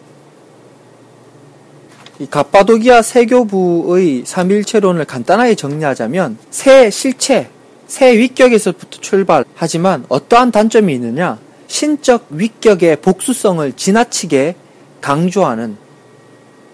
[2.20, 7.50] 이 갑바도기아 세교부의 삼일체론을 간단하게 정리하자면 새 실체,
[7.86, 11.38] 새 위격에서부터 출발하지만 어떠한 단점이 있느냐?
[11.68, 14.56] 신적 위격의 복수성을 지나치게
[15.02, 15.78] 강조하는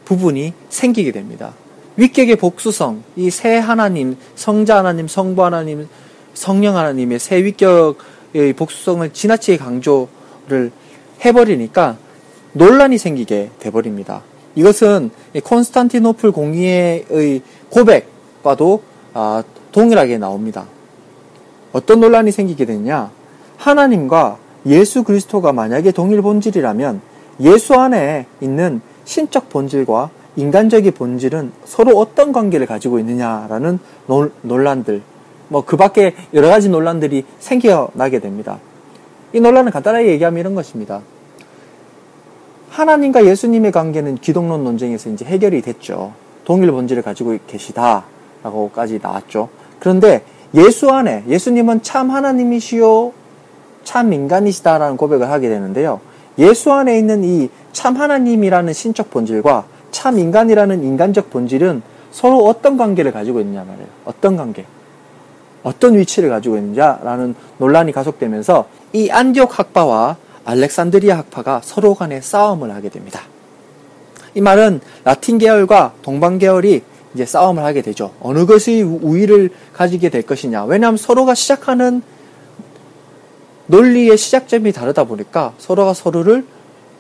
[0.06, 1.54] 부분이 생기게 됩니다.
[1.98, 5.88] 위격의 복수성, 이 새 하나님, 성자 하나님, 성부 하나님,
[6.34, 10.72] 성령 하나님의 새 위격의 복수성을 지나치게 강조를
[11.24, 11.98] 해버리니까
[12.54, 14.24] 논란이 생기게 돼버립니다.
[14.56, 15.12] 이것은
[15.44, 20.66] 콘스탄티노플 공의의 고백과도 아, 동일하게 나옵니다.
[21.72, 23.12] 어떤 논란이 생기게 되냐?
[23.58, 27.02] 하나님과 예수 그리스도가 만약에 동일 본질이라면
[27.42, 33.80] 예수 안에 있는 신적 본질과 인간적인 본질은 서로 어떤 관계를 가지고 있느냐라는
[34.42, 35.02] 논란들,
[35.50, 38.60] 뭐 그 밖에 여러 가지 논란들이 생겨나게 됩니다.
[39.34, 41.02] 이 논란은 간단하게 얘기하면 이런 것입니다.
[42.70, 46.14] 하나님과 예수님의 관계는 기독론 논쟁에서 이제 해결이 됐죠.
[46.46, 49.50] 동일 본질을 가지고 계시다라고까지 나왔죠.
[49.80, 50.24] 그런데
[50.56, 53.12] 예수 안에 예수님은 참 하나님이시요
[53.84, 56.00] 참 인간이시다라는 고백을 하게 되는데요.
[56.38, 63.12] 예수 안에 있는 이 참 하나님이라는 신적 본질과 참 인간이라는 인간적 본질은 서로 어떤 관계를
[63.12, 63.88] 가지고 있느냐 말이에요.
[64.06, 64.66] 어떤 관계.
[65.64, 72.90] 어떤 위치를 가지고 있느냐라는 논란이 가속되면서 이 안디옥 학파와 알렉산드리아 학파가 서로 간에 싸움을 하게
[72.90, 73.22] 됩니다.
[74.36, 78.12] 이 말은 라틴 계열과 동방 계열이 이제 싸움을 하게 되죠.
[78.22, 80.66] 어느 것이 우위를 가지게 될 것이냐.
[80.66, 82.02] 왜냐하면 서로가 시작하는
[83.68, 86.46] 논리의 시작점이 다르다 보니까 서로가 서로를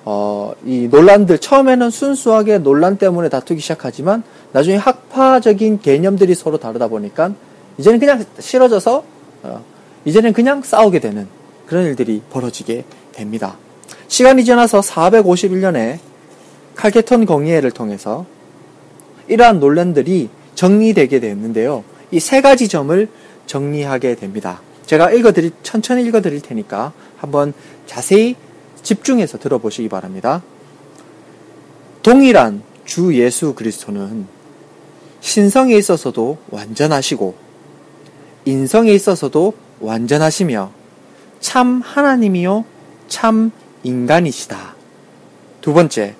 [0.05, 7.33] 어, 이 논란들 처음에는 순수하게 논란 때문에 다투기 시작하지만 나중에 학파적인 개념들이 서로 다르다 보니까
[7.77, 9.03] 이제는 그냥 싫어져서
[9.43, 9.63] 어,
[10.05, 11.27] 이제는 그냥 싸우게 되는
[11.65, 13.57] 그런 일들이 벌어지게 됩니다.
[14.07, 15.99] 시간이 지나서 451년에
[16.75, 18.25] 칼케톤 공의회를 통해서
[19.27, 21.83] 이러한 논란들이 정리되게 됐는데요.
[22.11, 23.07] 이 세 가지 점을
[23.47, 24.61] 정리하게 됩니다.
[24.93, 27.51] 제가 읽어드릴, 천천히 읽어드릴 테니까 한번
[27.87, 28.35] 자세히
[28.83, 30.43] 집중해서 들어보시기 바랍니다.
[32.03, 34.27] 동일한 주 예수 그리스도는
[35.19, 37.33] 신성에 있어서도 완전하시고
[38.45, 40.71] 인성에 있어서도 완전하시며
[41.39, 42.63] 참 하나님이요
[43.07, 43.49] 참
[43.81, 44.75] 인간이시다.
[45.61, 46.13] 두 번째,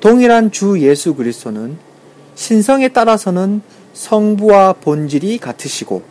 [0.00, 1.76] 동일한 주 예수 그리스도는
[2.34, 3.60] 신성에 따라서는
[3.92, 6.09] 성부와 본질이 같으시고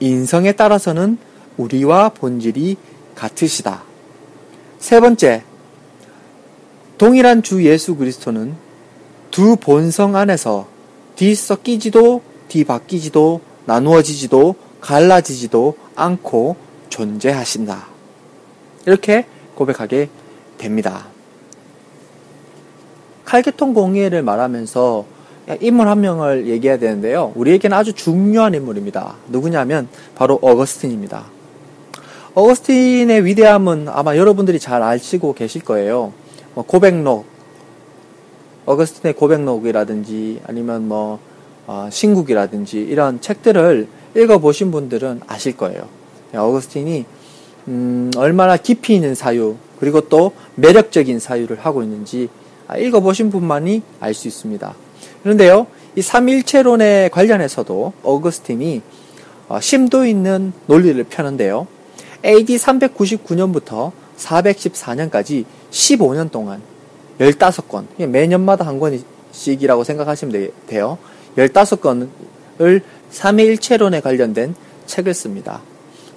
[0.00, 1.18] 인성에 따라서는
[1.56, 2.76] 우리와 본질이
[3.14, 3.82] 같으시다.
[4.78, 5.42] 세 번째,
[6.98, 8.54] 동일한 주 예수 그리스도는
[9.30, 10.68] 두 본성 안에서
[11.16, 16.56] 뒤섞이지도 뒤바뀌지도 나누어지지도 갈라지지도 않고
[16.88, 17.88] 존재하신다.
[18.86, 20.08] 이렇게 고백하게
[20.56, 21.06] 됩니다.
[23.24, 25.04] 칼게톤 공예를 말하면서
[25.60, 27.32] 인물 한 명을 얘기해야 되는데요.
[27.34, 29.14] 우리에게는 아주 중요한 인물입니다.
[29.28, 31.24] 누구냐면 바로 어거스틴입니다.
[32.34, 36.12] 어거스틴의 위대함은 아마 여러분들이 잘 아시고 계실 거예요.
[36.54, 37.24] 뭐 고백록,
[38.66, 41.18] 어거스틴의 고백록이라든지 아니면 뭐
[41.66, 45.86] 어, 신국이라든지 이런 책들을 읽어보신 분들은 아실 거예요.
[46.34, 47.04] 어거스틴이
[47.68, 52.28] 음, 얼마나 깊이 있는 사유 그리고 또 매력적인 사유를 하고 있는지
[52.76, 54.74] 읽어보신 분만이 알 수 있습니다.
[55.22, 58.82] 그런데요, 이 삼일체론에 관련해서도 어거스틴이
[59.48, 61.66] 어, 심도 있는 논리를 펴는데요.
[62.24, 66.60] AD 399년부터 414년까지 15년 동안
[67.18, 70.98] 15권, 매년마다 한 권씩이라고 생각하시면 돼요.
[71.36, 74.54] 15권을 삼위일체론에 관련된
[74.86, 75.62] 책을 씁니다.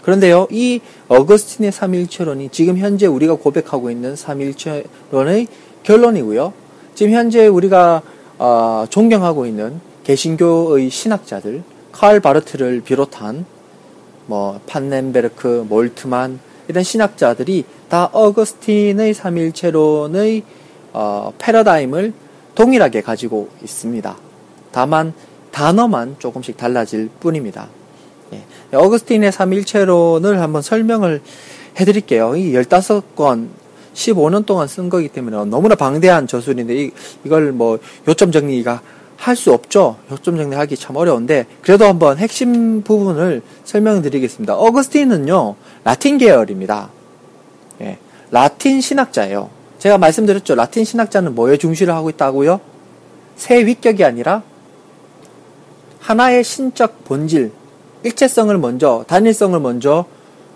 [0.03, 5.47] 그런데요, 이 어거스틴의 삼위일체론이 지금 현재 우리가 고백하고 있는 삼위일체론의
[5.83, 6.53] 결론이고요.
[6.95, 8.01] 지금 현재 우리가
[8.43, 13.45] 어, 존경하고 있는 개신교의 신학자들, 칼 바르트를 비롯한
[14.25, 20.43] 뭐 판넨베르크, 몰트만 이런 신학자들이 다 어거스틴의 삼일체론의
[20.91, 22.13] 어, 패러다임을
[22.55, 24.17] 동일하게 가지고 있습니다.
[24.71, 25.13] 다만
[25.51, 27.67] 단어만 조금씩 달라질 뿐입니다.
[28.33, 28.41] 예.
[28.75, 31.21] 어거스틴의 삼일체론을 한번 설명을
[31.79, 32.35] 해드릴게요.
[32.35, 33.49] 이 15권
[33.93, 36.91] 15년 동안 쓴 거기 때문에 너무나 방대한 저술인데 이,
[37.23, 38.81] 이걸 뭐 요점 정리가
[39.21, 39.97] 할 수 없죠.
[40.09, 44.55] 요점 정리하기 참 어려운데 그래도 한번 핵심 부분을 설명드리겠습니다.
[44.55, 46.89] 어거스틴은요 라틴 계열입니다.
[47.81, 47.99] 예,
[48.31, 49.51] 라틴 신학자예요.
[49.77, 50.55] 제가 말씀드렸죠.
[50.55, 52.59] 라틴 신학자는 뭐에 중시를 하고 있다고요?
[53.35, 54.41] 새 위격이 아니라
[55.99, 57.51] 하나의 신적 본질,
[58.03, 60.05] 일체성을 먼저, 단일성을 먼저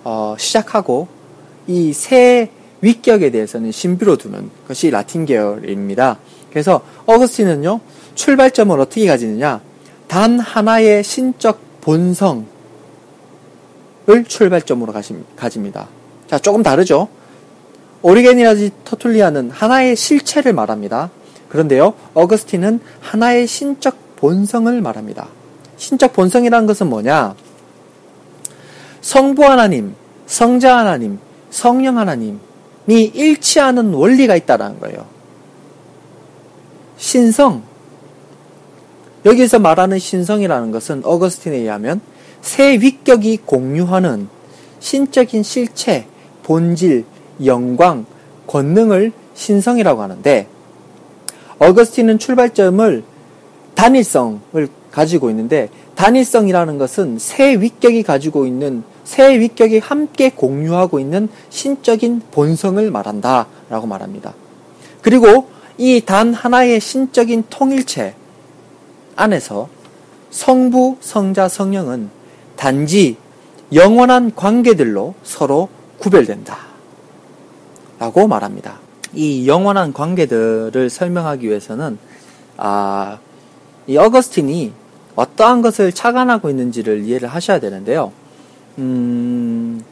[0.04, 1.08] 어, 시작하고
[1.68, 2.50] 이새
[2.86, 6.20] 위격에 대해서는 신비로 두는 것이 라틴 계열입니다.
[6.52, 7.80] 그래서 어거스틴은요
[8.14, 9.60] 출발점을 어떻게 가지느냐
[10.08, 12.46] 단 하나의 신적 본성을
[14.28, 14.94] 출발점으로
[15.36, 15.88] 가집니다.
[16.28, 17.08] 자 조금 다르죠.
[18.04, 21.10] 오리겐이라지 터툴리아는 하나의 실체를 말합니다.
[21.50, 25.28] 그런데요 어거스틴은 하나의 신적 본성을 말합니다.
[25.78, 27.34] 신적 본성이라는 것은 뭐냐?
[29.02, 29.96] 성부 하나님,
[30.28, 31.20] 성자 하나님,
[31.50, 32.38] 성령 하나님이
[32.94, 35.06] 일치하는 원리가 있다라는 거예요.
[36.98, 37.64] 신성.
[39.26, 42.00] 여기서 말하는 신성이라는 것은 어거스틴에 의하면
[42.42, 44.28] 새 위격이 공유하는
[44.80, 46.06] 신적인 실체,
[46.44, 47.06] 본질,
[47.44, 48.06] 영광,
[48.46, 50.48] 권능을 신성이라고 하는데
[51.58, 53.04] 어거스틴은 출발점을
[53.74, 62.22] 단일성을 가지고 있는데 단일성이라는 것은 새 위격이 가지고 있는 새 위격이 함께 공유하고 있는 신적인
[62.32, 64.34] 본성을 말한다 라고 말합니다.
[65.02, 68.16] 그리고 이 단 하나의 신적인 통일체
[69.16, 69.70] 안에서
[70.32, 72.10] 성부, 성자, 성령은
[72.56, 73.18] 단지
[73.74, 76.58] 영원한 관계들로 서로 구별된다.
[78.00, 78.80] 라고 말합니다.
[79.14, 81.98] 이 영원한 관계들을 설명하기 위해서는,
[82.58, 83.20] 아,
[83.88, 84.74] 이 어거스틴이
[85.16, 88.12] 어떠한 것을 착안하고 있는지를 이해를 하셔야 되는데요.
[88.78, 89.84] 음,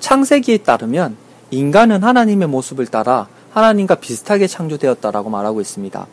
[0.00, 1.16] 창세기에 따르면
[1.50, 6.06] 인간은 하나님의 모습을 따라 하나님과 비슷하게 창조되었다라고 말하고 있습니다.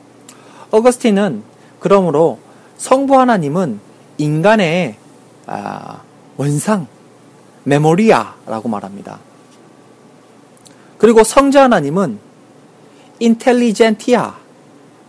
[0.71, 1.43] 어거스틴은
[1.79, 2.39] 그러므로
[2.77, 3.79] 성부 하나님은
[4.17, 4.97] 인간의
[5.47, 6.01] 아,
[6.37, 6.87] 원상,
[7.63, 9.19] 메모리아라고 말합니다.
[10.97, 12.19] 그리고 성자 하나님은
[13.19, 14.35] 인텔리젠티아,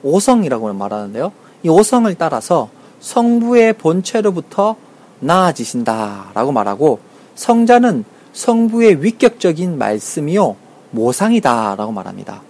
[0.03, 1.33] 오성이라고 말하는데요.
[1.65, 2.71] 이 오성을 따라서
[3.01, 4.77] 성부의 본체로부터
[5.21, 7.01] 나아지신다라고 말하고
[7.35, 10.57] 성자는 성부의 위격적인 말씀이요
[10.91, 12.43] 모상이다라고 말합니다.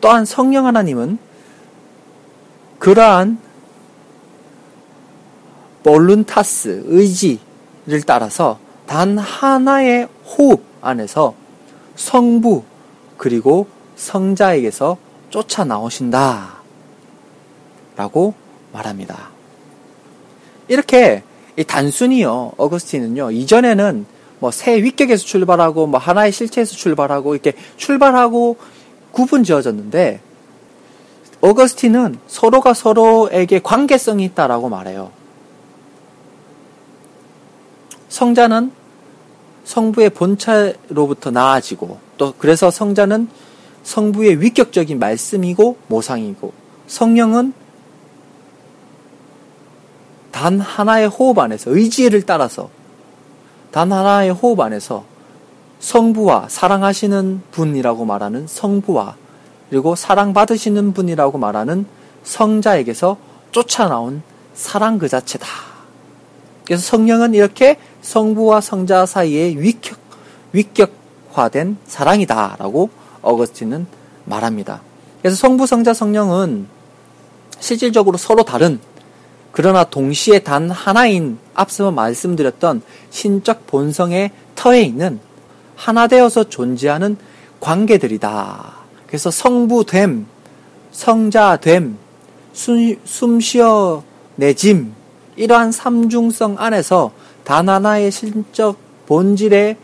[0.00, 1.18] 또한 성령 하나님은
[2.78, 3.38] 그러한
[5.82, 11.34] 볼룬타스 의지를 따라서 단 하나의 호흡 안에서
[11.94, 12.62] 성부
[13.16, 13.66] 그리고
[13.96, 14.98] 성자에게서
[15.30, 16.56] 쫓아 나오신다
[17.96, 18.34] 라고
[18.72, 19.35] 말합니다.
[20.68, 21.22] 이렇게
[21.66, 24.06] 단순히요, 어거스틴은요, 이전에는
[24.38, 28.56] 뭐 새 위격에서 출발하고 뭐 하나의 실체에서 출발하고 이렇게 출발하고
[29.12, 30.20] 구분 지어졌는데
[31.40, 35.10] 어거스틴은 서로가 서로에게 관계성이 있다라고 말해요.
[38.08, 38.72] 성자는
[39.64, 43.28] 성부의 본체로부터 나아지고 또 그래서 성자는
[43.84, 46.52] 성부의 위격적인 말씀이고 모상이고
[46.86, 47.52] 성령은
[50.36, 52.68] 단 하나의 호흡 안에서 의지를 따라서
[53.70, 55.06] 단 하나의 호흡 안에서
[55.80, 59.16] 성부와 사랑하시는 분이라고 말하는 성부와
[59.70, 61.86] 그리고 사랑받으시는 분이라고 말하는
[62.22, 63.16] 성자에게서
[63.50, 64.22] 쫓아나온
[64.52, 65.46] 사랑 그 자체다.
[66.66, 69.98] 그래서 성령은 이렇게 성부와 성자 사이에 위격,
[70.52, 72.90] 위격화된 사랑이다 라고
[73.22, 73.86] 어거스틴은
[74.26, 74.82] 말합니다.
[75.22, 76.66] 그래서 성부, 성자, 성령은
[77.58, 78.78] 실질적으로 서로 다른
[79.56, 85.18] 그러나 동시에 단 하나인 앞서 말씀드렸던 신적 본성의 터에 있는
[85.74, 87.16] 하나 되어서 존재하는
[87.60, 88.74] 관계들이다.
[89.06, 90.26] 그래서 성부됨,
[90.90, 91.96] 성자됨,
[92.52, 94.02] 숨쉬어
[94.34, 94.92] 내짐,
[95.36, 98.76] 이러한 삼중성 안에서 단 하나의 신적
[99.06, 99.78] 본질의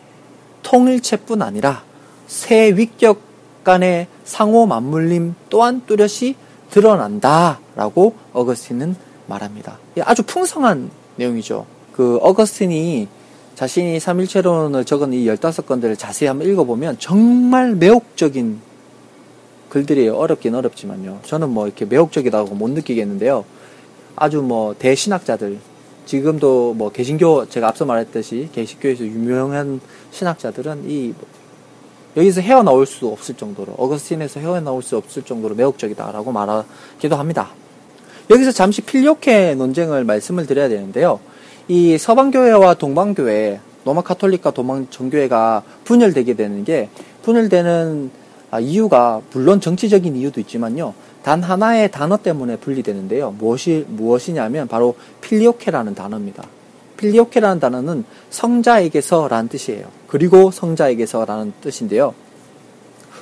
[0.62, 1.82] 통일체뿐 아니라
[2.26, 3.22] 새 위격
[3.64, 6.36] 간의 상호 맞물림 또한 뚜렷이
[6.68, 9.78] 드러난다라고 어거스틴은 말합니다.
[10.00, 11.66] 아주 풍성한 내용이죠.
[11.92, 13.08] 그 어거스틴이
[13.54, 18.60] 자신이 삼일체론을 적은 이 15건들을 자세히 한번 읽어보면 정말 매혹적인
[19.68, 20.16] 글들이에요.
[20.16, 21.20] 어렵긴 어렵지만요.
[21.24, 23.44] 저는 뭐 이렇게 매혹적이다고 못 느끼겠는데요.
[24.16, 25.58] 아주 뭐 대신학자들,
[26.04, 31.14] 지금도 뭐 개신교, 제가 앞서 말했듯이 개신교에서 유명한 신학자들은 이
[32.16, 37.50] 여기서 헤어나올 수 없을 정도로, 어거스틴에서 헤어나올 수 없을 정도로 매혹적이다라고 말하기도 합니다.
[38.33, 41.20] 여기서 잠시 필요케 논쟁을 말씀을 드려야 되는데요.
[41.68, 46.89] 이 서방교회와 동방교회, 노마 카톨릭과 동방 정교회가 분열되게 되는 게
[47.24, 48.11] 분열되는
[48.51, 50.95] 아, 이유가 물론 정치적인 이유도 있지만요.
[51.22, 53.33] 단 하나의 단어 때문에 분리되는데요.
[53.39, 56.45] 무엇이 무엇이냐면 바로 필리오케라는 단어입니다.
[56.97, 59.87] 필리오케라는 단어는 성자에게서라는 뜻이에요.
[60.07, 62.14] 그리고 성자에게서라는 뜻인데요.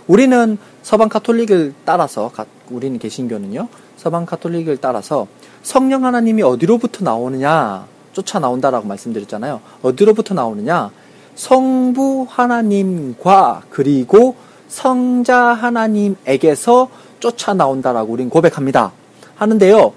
[0.07, 2.31] 우리는 서방 카톨릭을 따라서
[2.71, 3.69] 우리는 개신교는요.
[4.01, 5.27] 서방 카톨릭을 따라서
[5.63, 7.85] 성령 하나님이 어디로부터 나오느냐
[8.15, 9.61] 쫓아 나온다라고 말씀드렸잖아요.
[9.83, 10.91] 어디로부터 나오느냐?
[11.35, 14.37] 성부 하나님과 그리고
[14.69, 16.89] 성자 하나님에게서
[17.21, 18.93] 쫓아 나온다라고 우리는 고백합니다.
[19.37, 19.93] 하는데요.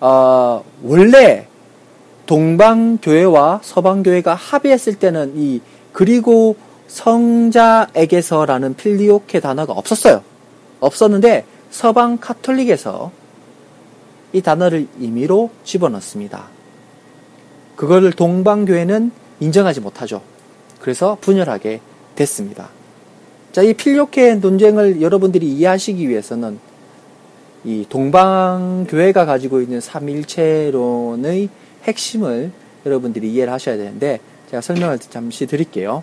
[0.00, 1.48] 어, 원래
[2.26, 6.56] 동방교회와 서방교회가 합의했을 때는 이 그리고
[6.88, 10.22] 성자에게서라는 필리오케 단어가 없었어요.
[10.80, 13.12] 없었는데 서방 카톨릭에서
[14.32, 16.48] 이 단어를 임의로 집어넣습니다.
[17.76, 19.10] 그거를 동방교회는
[19.40, 20.22] 인정하지 못하죠.
[20.80, 21.80] 그래서 분열하게
[22.14, 22.70] 됐습니다.
[23.52, 26.58] 자, 이 필요케 논쟁을 여러분들이 이해하시기 위해서는
[27.64, 31.48] 이 동방교회가 가지고 있는 삼일체론의
[31.84, 32.52] 핵심을
[32.86, 36.02] 여러분들이 이해를 하셔야 되는데 제가 설명을 잠시 드릴게요.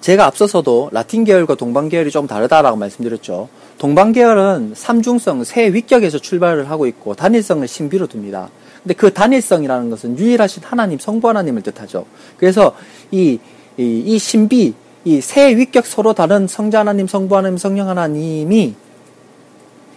[0.00, 3.48] 제가 앞서서도 라틴 계열과 동방 계열이 좀 다르다라고 말씀드렸죠.
[3.78, 8.48] 동방 계열은 삼중성, 세 위격에서 출발을 하고 있고 단일성을 신비로 둡니다.
[8.82, 12.06] 근데 그 단일성이라는 것은 유일하신 하나님, 성부 하나님을 뜻하죠.
[12.38, 12.74] 그래서
[13.10, 13.38] 이,
[13.76, 14.74] 이, 이 신비,
[15.04, 18.74] 이 세 위격 서로 다른 성자 하나님, 성부 하나님, 성령 하나님이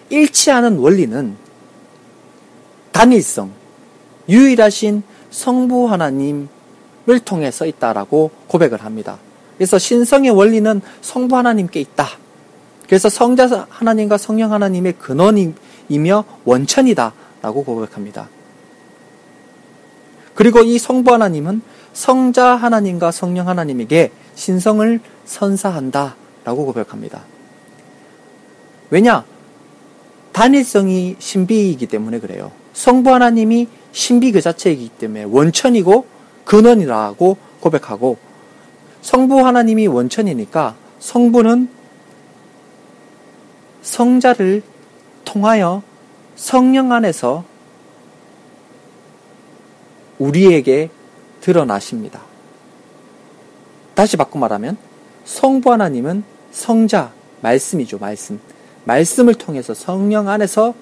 [0.09, 1.35] 일치하는 원리는
[2.91, 3.51] 단일성,
[4.29, 6.47] 유일하신 성부 하나님을
[7.25, 9.17] 통해서 있다라고 고백을 합니다.
[9.57, 12.07] 그래서 신성의 원리는 성부 하나님께 있다.
[12.87, 17.13] 그래서 성자 하나님과 성령 하나님의 근원이며 원천이다.
[17.41, 18.29] 라고 고백합니다.
[20.35, 21.61] 그리고 이 성부 하나님은
[21.93, 26.15] 성자 하나님과 성령 하나님에게 신성을 선사한다.
[26.43, 27.21] 라고 고백합니다.
[28.89, 29.25] 왜냐?
[30.31, 32.51] 단일성이 신비이기 때문에 그래요.
[32.73, 36.05] 성부 하나님이 신비 그 자체이기 때문에 원천이고
[36.45, 38.17] 근원이라고 고백하고
[39.03, 41.69] 성부 하나님이 원천이니까 성부는
[43.81, 44.63] 성자를
[45.25, 45.83] 통하여
[46.35, 47.43] 성령 안에서
[50.19, 50.89] 우리에게
[51.41, 52.21] 드러나십니다.
[53.93, 54.77] 다시 바꿔 말하면
[55.25, 58.39] 성부 하나님은 성자, 말씀이죠, 말씀.
[58.85, 60.73] 말씀을 통해서 성령 안에서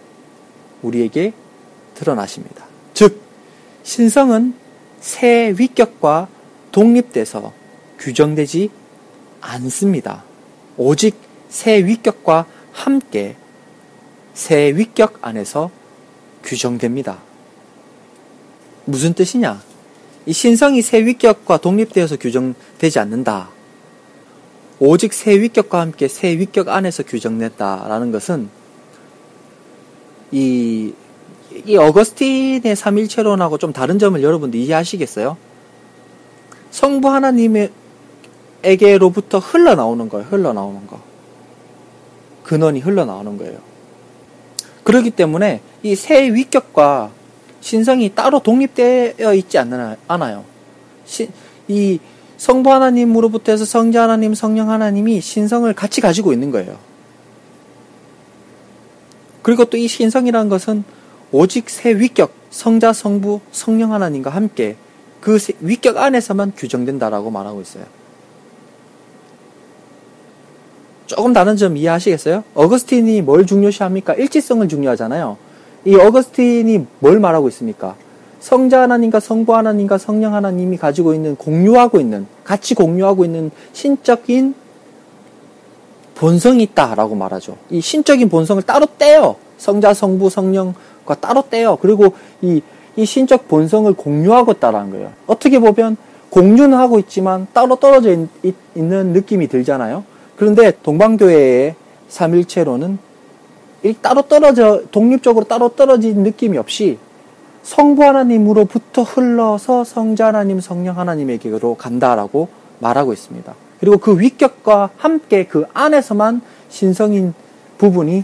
[0.84, 1.34] 우리에게
[1.96, 2.66] 드러나십니다.
[2.94, 3.20] 즉,
[3.82, 4.54] 신성은
[5.00, 6.28] 새 위격과
[6.72, 7.52] 독립돼서
[8.02, 8.70] 규정되지
[9.40, 10.24] 않습니다.
[10.76, 11.16] 오직
[11.50, 13.36] 새 위격과 함께
[14.34, 15.70] 새 위격 안에서
[16.44, 17.20] 규정됩니다.
[18.86, 19.62] 무슨 뜻이냐?
[20.26, 23.50] 이 신성이 새 위격과 독립되어서 규정되지 않는다.
[24.80, 28.50] 오직 새 위격과 함께 새 위격 안에서 규정된다라는 것은
[30.32, 30.94] 이,
[31.66, 35.38] 이 어거스틴의 삼일체론하고 좀 다른 점을 여러분들 이해하시겠어요?
[36.72, 37.56] 성부 하나님
[38.64, 40.28] 에게로부터 흘러나오는 거예요.
[40.30, 41.00] 흘러나오는 거.
[42.44, 43.60] 근원이 흘러나오는 거예요.
[44.84, 47.12] 그렇기 때문에 이 새 위격과
[47.62, 50.44] 신성이 따로 독립되어 있지 않아요.
[51.68, 52.00] 이
[52.38, 56.78] 성부 하나님으로부터 해서 성자 하나님, 성령 하나님이 신성을 같이 가지고 있는 거예요.
[59.44, 60.84] 그리고 또 이 신성이라는 것은
[61.32, 64.76] 오직 새 위격, 성자, 성부, 성령 하나님과 함께
[65.20, 67.86] 그 위격 안에서만 규정된다라고 말하고 있어요.
[71.16, 72.46] 조금 다른 점 이해하시겠어요?
[72.54, 74.14] 어거스틴이 뭘 중요시합니까?
[74.14, 75.36] 일치성을 중요하잖아요.
[75.84, 77.96] 이 어거스틴이 뭘 말하고 있습니까?
[78.40, 84.56] 성자 하나님과 성부 하나님과 성령 하나님이 가지고 있는 공유하고 있는 같이 공유하고 있는 신적인
[86.16, 87.58] 본성이 있다라고 말하죠.
[87.70, 89.36] 이 신적인 본성을 따로 떼요.
[89.58, 91.78] 성자, 성부, 성령과 따로 떼요.
[91.82, 92.62] 그리고 이,
[92.96, 95.12] 이 신적 본성을 공유하고 있다라는 거예요.
[95.28, 95.98] 어떻게 보면
[96.30, 100.06] 공유는 하고 있지만 따로 떨어져 있, 있는 느낌이 들잖아요.
[100.42, 101.76] 그런데 동방교회의
[102.10, 102.98] 삼일체로는
[104.02, 106.98] 따로 떨어져 독립적으로 따로 떨어진 느낌이 없이
[107.62, 112.48] 성부 하나님으로부터 흘러서 성자 하나님, 성령 하나님에게로 간다라고
[112.80, 113.54] 말하고 있습니다.
[113.80, 117.36] 그리고 그 위격과 함께 그 안에서만 신성인
[117.78, 118.24] 부분이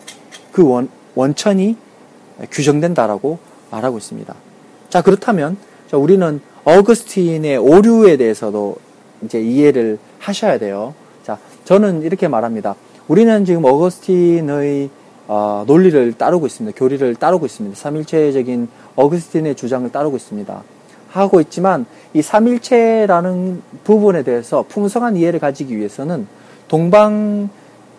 [0.52, 1.78] 그 원, 원천이
[2.50, 3.38] 규정된다라고
[3.70, 4.34] 말하고 있습니다.
[4.90, 5.56] 자, 그렇다면
[5.94, 8.78] 우리는 어거스틴의 오류에 대해서도
[9.24, 10.96] 이제 이해를 하셔야 돼요.
[11.68, 12.76] 자, 저는 이렇게 말합니다.
[13.10, 14.90] 우리는 지금 어거스틴의
[15.28, 16.78] 어, 논리를 따르고 있습니다.
[16.78, 17.78] 교리를 따르고 있습니다.
[17.78, 20.64] 삼일체적인 어거스틴의 주장을 따르고 있습니다.
[21.10, 26.28] 하고 있지만 이 삼일체라는 부분에 대해서 풍성한 이해를 가지기 위해서는
[26.70, 27.50] 동방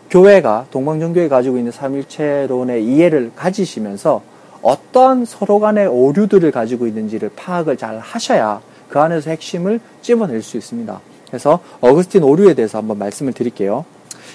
[0.08, 4.22] 교회가 동방 정교회 가지고 있는 삼일체론의 이해를 가지시면서
[4.62, 11.00] 어떤 서로 간의 오류들을 가지고 있는지를 파악을 잘 하셔야 그 안에서 핵심을 찝어낼 수 있습니다.
[11.28, 13.84] 그래서 어거스틴 오류에 대해서 한번 말씀을 드릴게요.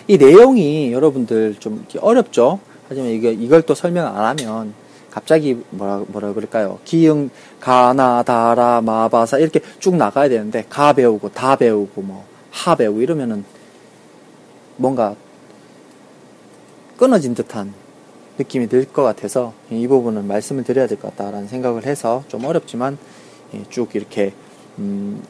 [0.07, 2.59] 이 내용이 여러분들 좀 어렵죠?
[2.89, 4.73] 하지만 이게, 이걸 또 설명 안 하면
[5.09, 6.79] 갑자기 뭐라, 뭐라 그럴까요?
[6.85, 7.29] 기흥,
[7.59, 13.43] 가나, 다라, 마바사 이렇게 쭉 나가야 되는데 가 배우고 다 배우고 뭐 하 배우고 이러면은
[14.77, 15.15] 뭔가
[16.97, 17.73] 끊어진 듯한
[18.37, 22.97] 느낌이 들 것 같아서 이 부분은 말씀을 드려야 될 것 같다라는 생각을 해서 좀 어렵지만
[23.55, 24.33] 예, 쭉 이렇게
[24.77, 25.21] 음,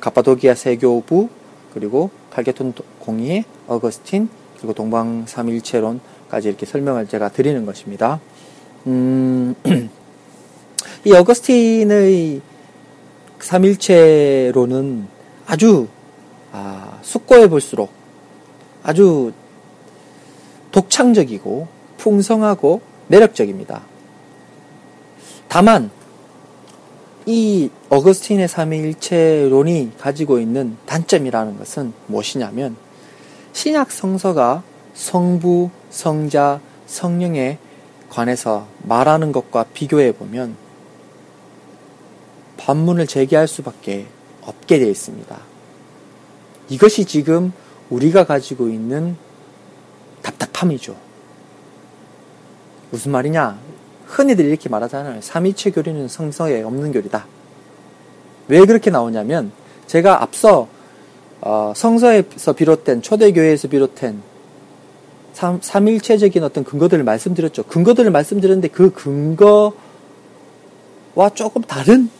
[0.00, 1.28] 가파도기아 세교부
[1.74, 8.20] 그리고 칼게톤 공의의 어거스틴 그리고 동방 삼일체론까지 이렇게 설명을 제가 드리는 것입니다.
[8.86, 9.54] 음,
[11.04, 12.40] 이 어거스틴의
[13.38, 15.06] 삼일체론은
[15.46, 15.88] 아주
[16.52, 17.90] 아, 숙고해 볼수록
[18.82, 19.32] 아주
[20.72, 23.82] 독창적이고 풍성하고 매력적입니다.
[25.48, 25.90] 다만
[27.26, 32.76] 이 어거스틴의 삼위일체론이 가지고 있는 단점이라는 것은 무엇이냐면
[33.52, 34.62] 신약 성서가
[34.94, 37.58] 성부, 성자, 성령에
[38.08, 40.56] 관해서 말하는 것과 비교해 보면
[42.56, 44.06] 반문을 제기할 수밖에
[44.42, 45.38] 없게 되어 있습니다.
[46.68, 47.52] 이것이 지금
[47.88, 49.16] 우리가 가지고 있는
[50.22, 50.96] 답답함이죠.
[52.90, 53.58] 무슨 말이냐?
[54.10, 55.20] 흔히들 이렇게 말하잖아요.
[55.22, 57.26] 삼위체 교리는 성서에 없는 교리다.
[58.48, 59.52] 왜 그렇게 나오냐면
[59.86, 60.68] 제가 앞서
[61.40, 64.22] 어, 성서에서 비롯된 초대교회에서 비롯된
[65.32, 67.62] 삼, 삼일체적인 어떤 근거들을 말씀드렸죠.
[67.64, 69.72] 근거들을 말씀드렸는데 그 근거와
[71.34, 72.10] 조금 다른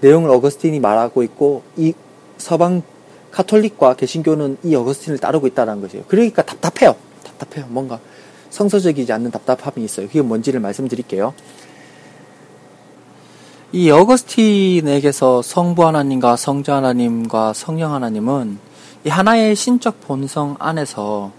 [0.00, 1.92] 내용을 어거스틴이 말하고 있고 이
[2.38, 2.82] 서방
[3.32, 6.02] 카톨릭과 개신교는 이 어거스틴을 따르고 있다는 거죠.
[6.08, 6.96] 그러니까 답답해요.
[7.24, 7.66] 답답해요.
[7.68, 8.00] 뭔가
[8.50, 10.06] 성서적이지 않는 답답함이 있어요.
[10.06, 11.34] 그게 뭔지를 말씀드릴게요.
[13.72, 18.58] 이 어거스틴에게서 성부 하나님과 성자 하나님과 성령 하나님은
[19.04, 21.32] 이 하나의 신적 본성 안에서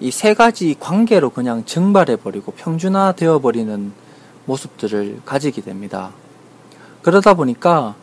[0.00, 3.92] 이 세 가지 관계로 그냥 증발해버리고 평준화되어 버리는
[4.46, 6.10] 모습들을 가지게 됩니다.
[7.02, 7.94] 그러다 보니까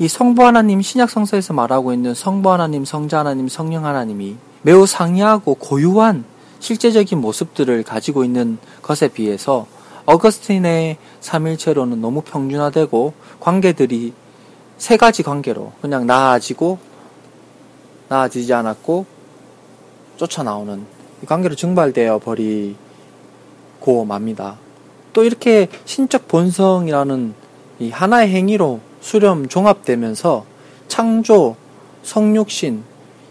[0.00, 5.54] 이 성부 하나님 신약 성서에서 말하고 있는 성부 하나님, 성자 하나님, 성령 하나님이 매우 상이하고
[5.54, 6.24] 고유한
[6.60, 9.66] 실제적인 모습들을 가지고 있는 것에 비해서
[10.06, 14.12] 어거스틴의 삼일체로는 너무 평준화되고 관계들이
[14.78, 16.78] 세 가지 관계로 그냥 나아지고
[18.08, 19.06] 나아지지 않았고
[20.16, 20.84] 쫓아나오는
[21.26, 22.76] 관계로 증발되어 버리고
[24.06, 24.58] 맙니다.
[25.12, 27.34] 또 이렇게 신적 본성이라는
[27.78, 30.44] 이 하나의 행위로 수렴 종합되면서
[30.88, 31.56] 창조,
[32.02, 32.84] 성육신,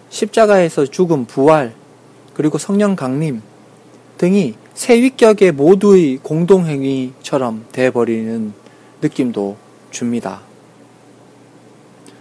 [0.09, 1.73] 십자가에서 죽음, 부활,
[2.35, 3.41] 그리고 성령 강림
[4.17, 8.53] 등이 세 위격의 모두의 공동행위처럼 돼버리는
[9.01, 9.57] 느낌도
[9.89, 10.41] 줍니다.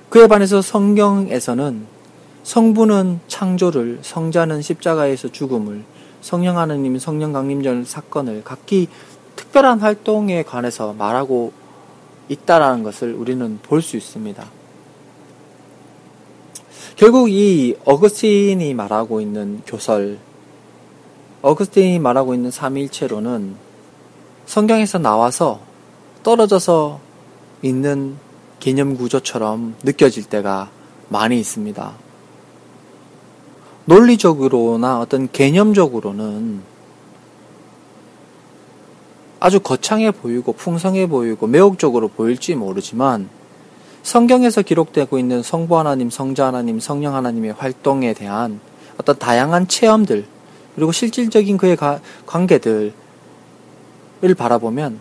[0.08, 1.86] 그에 반해서 성경에서는
[2.44, 5.82] 성부는 창조를, 성자는 십자가에서 죽음을,
[6.20, 8.88] 성령 하나님 성령 강림절 사건을 각기
[9.34, 11.52] 특별한 활동에 관해서 말하고
[12.28, 14.44] 있다라는 것을 우리는 볼 수 있습니다.
[16.96, 20.18] 결국 이 어거스틴이 말하고 있는 교설,
[21.42, 23.56] 어거스틴이 말하고 있는 삼일체로는
[24.46, 25.60] 성경에서 나와서
[26.22, 27.00] 떨어져서
[27.62, 28.16] 있는
[28.60, 30.70] 개념 구조처럼 느껴질 때가
[31.08, 31.92] 많이 있습니다.
[33.86, 36.62] 논리적으로나 어떤 개념적으로는
[39.40, 43.28] 아주 거창해 보이고 풍성해 보이고 매혹적으로 보일지 모르지만
[44.04, 48.60] 성경에서 기록되고 있는 성부 하나님, 성자 하나님, 성령 하나님의 활동에 대한
[48.98, 50.26] 어떤 다양한 체험들,
[50.74, 51.76] 그리고 실질적인 그의
[52.26, 52.92] 관계들을
[54.36, 55.00] 바라보면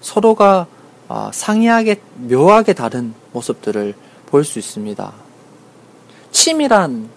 [0.00, 0.66] 서로가
[1.08, 3.94] 아, 상이하게, 묘하게 다른 모습들을
[4.26, 5.12] 볼 수 있습니다.
[6.30, 7.10] 치밀한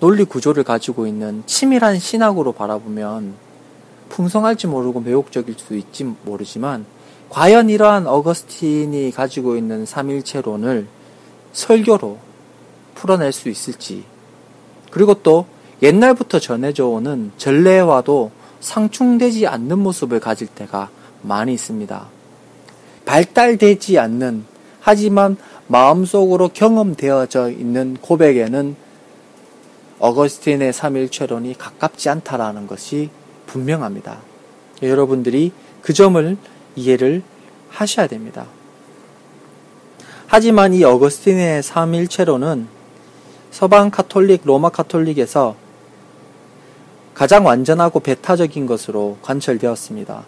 [0.00, 3.34] 논리 구조를 가지고 있는 치밀한 신학으로 바라보면
[4.08, 6.86] 풍성할지 모르고 매혹적일 수 있지 모르지만
[7.32, 10.86] 과연 이러한 어거스틴이 가지고 있는 삼일체론을
[11.54, 12.18] 설교로
[12.94, 14.04] 풀어낼 수 있을지
[14.90, 15.46] 그리고 또
[15.80, 18.30] 옛날부터 전해져 오는 전례와도
[18.60, 20.90] 상충되지 않는 모습을 가질 때가
[21.22, 22.06] 많이 있습니다.
[23.06, 24.44] 발달되지 않는
[24.80, 28.76] 하지만 마음속으로 경험되어져 있는 고백에는
[30.00, 33.08] 어거스틴의 삼일체론이 가깝지 않다라는 것이
[33.46, 34.18] 분명합니다.
[34.82, 36.36] 여러분들이 그 점을
[36.76, 37.22] 이해를
[37.70, 38.46] 하셔야 됩니다.
[40.26, 42.66] 하지만 이 어거스틴의 삼일체론은
[43.50, 45.56] 서방 카톨릭, 로마 카톨릭에서
[47.14, 50.24] 가장 완전하고 배타적인 것으로 관철되었습니다.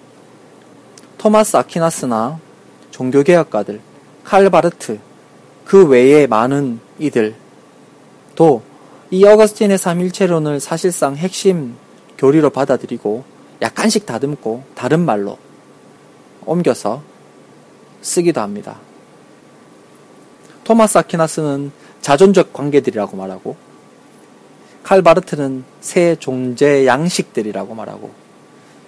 [1.17, 2.39] 토마스 아퀴나스나
[2.91, 3.81] 종교개혁가들,
[4.25, 4.99] 칼바르트,
[5.65, 7.35] 그 외에 많은 이들,
[8.35, 11.77] 또이 어거스틴의 삼일체론을 사실상 핵심
[12.19, 13.25] 교리로 받아들이고
[13.63, 15.39] 약간씩 다듬고 다른 말로
[16.47, 17.03] 옮겨서
[18.01, 18.79] 쓰기도 합니다.
[20.65, 23.57] 토마스 아퀴나스는 자존적 관계들이라고 말하고
[24.83, 28.11] 칼 바르트는 새 존재 양식들이라고 말하고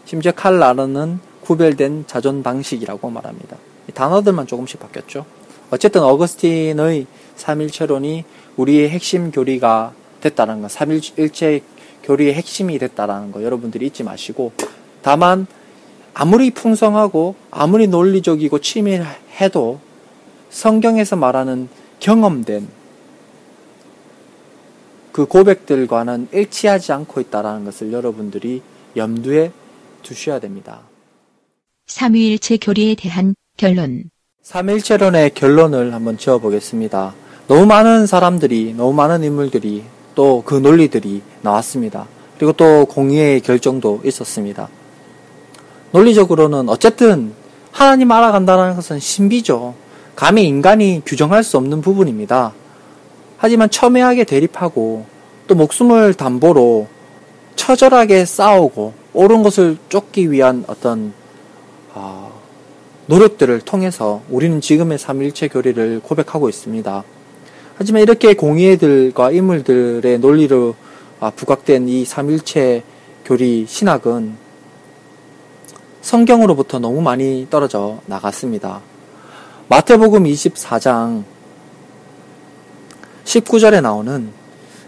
[0.04, 3.56] 심지어 칼 라르는 구별된 자존 방식이라고 말합니다.
[3.94, 5.24] 단어들만 조금씩 바뀌었죠.
[5.70, 8.24] 어쨌든 어거스틴의 삼일체론이
[8.56, 11.62] 우리의 핵심 교리가 됐다는 거, 삼일체
[12.02, 14.52] 교리의 핵심이 됐다라는 거 여러분들이 잊지 마시고
[15.02, 15.46] 다만
[16.18, 19.78] 아무리 풍성하고 아무리 논리적이고 치밀해도
[20.48, 21.68] 성경에서 말하는
[22.00, 22.68] 경험된
[25.12, 28.62] 그 고백들과는 일치하지 않고 있다라는 것을 여러분들이
[28.96, 29.52] 염두에
[30.02, 30.80] 두셔야 됩니다.
[31.86, 34.04] 삼위일체 교리에 대한 결론.
[34.42, 37.14] 삼일체론의 결론을 한번 지어보겠습니다.
[37.46, 42.06] 너무 많은 사람들이, 너무 많은 인물들이 또 그 논리들이 나왔습니다.
[42.38, 44.70] 그리고 또 공의의 결정도 있었습니다.
[45.96, 47.32] 논리적으로는 어쨌든
[47.72, 49.74] 하나님 알아간다는 것은 신비죠.
[50.14, 52.52] 감히 인간이 규정할 수 없는 부분입니다.
[53.38, 55.06] 하지만 첨예하게 대립하고
[55.46, 56.86] 또 목숨을 담보로
[57.54, 61.14] 처절하게 싸우고 옳은 것을 쫓기 위한 어떤
[61.94, 62.30] 어,
[63.06, 67.04] 노력들을 통해서 우리는 지금의 삼일체 교리를 고백하고 있습니다.
[67.78, 70.74] 하지만 이렇게 공의들과 인물들의 논리로
[71.20, 72.82] 아, 부각된 이 삼일체
[73.24, 74.45] 교리 신학은
[76.06, 78.80] 성경으로부터 너무 많이 떨어져 나갔습니다.
[79.66, 81.24] 마태복음 24장
[83.24, 84.30] 19절에 나오는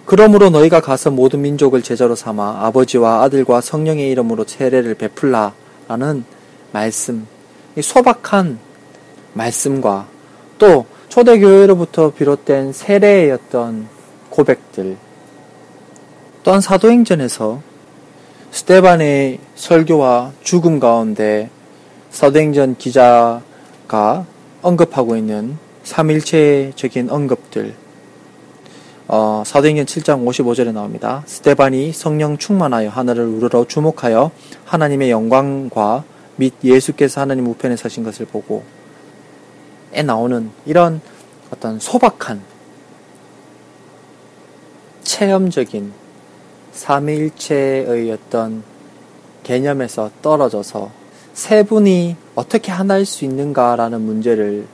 [0.07, 5.55] 그러므로 너희가 가서 모든 민족을 제자로 삼아 아버지와 아들과 성령의 이름으로 세례를 베풀라
[5.89, 6.25] 라는
[6.71, 7.27] 말씀,
[7.75, 8.61] 이 소박한
[9.33, 10.07] 말씀과
[10.59, 12.73] 또 초대교회로부터 비롯된
[13.35, 13.89] 어떤
[14.31, 14.97] 고백들,
[16.45, 17.68] 또한 사도행전에서
[18.51, 21.51] 스테반의 설교와 죽음 가운데
[22.11, 24.25] 사도행전 기자가
[24.63, 27.75] 언급하고 있는 삼일체적인 언급들,
[29.07, 31.23] 어, 사도행전 7장 55절에 나옵니다.
[31.27, 34.31] 스테반이 성령 충만하여 하늘을 우러러 주목하여
[34.65, 36.05] 하나님의 영광과
[36.37, 38.63] 및 예수께서 하나님 우편에 서신 것을 보고
[39.93, 41.01] 에 나오는 이런
[41.51, 42.43] 어떤 소박한
[45.03, 45.93] 체험적인
[46.79, 48.63] 삼위일체의 어떤
[49.43, 50.91] 개념에서 떨어져서
[51.35, 54.67] 세 분이 어떻게 하나일 수 있는가라는 문제를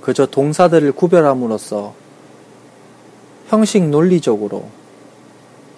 [0.00, 1.94] 그저 동사들을 구별함으로써
[3.48, 4.64] 형식 논리적으로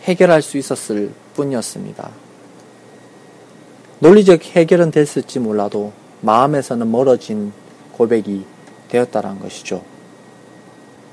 [0.03, 2.11] 해결할 수 있었을 뿐이었습니다.
[3.99, 7.53] 논리적 해결은 됐을지 몰라도 마음에서는 멀어진
[7.93, 8.45] 고백이
[8.89, 9.83] 되었다는 것이죠.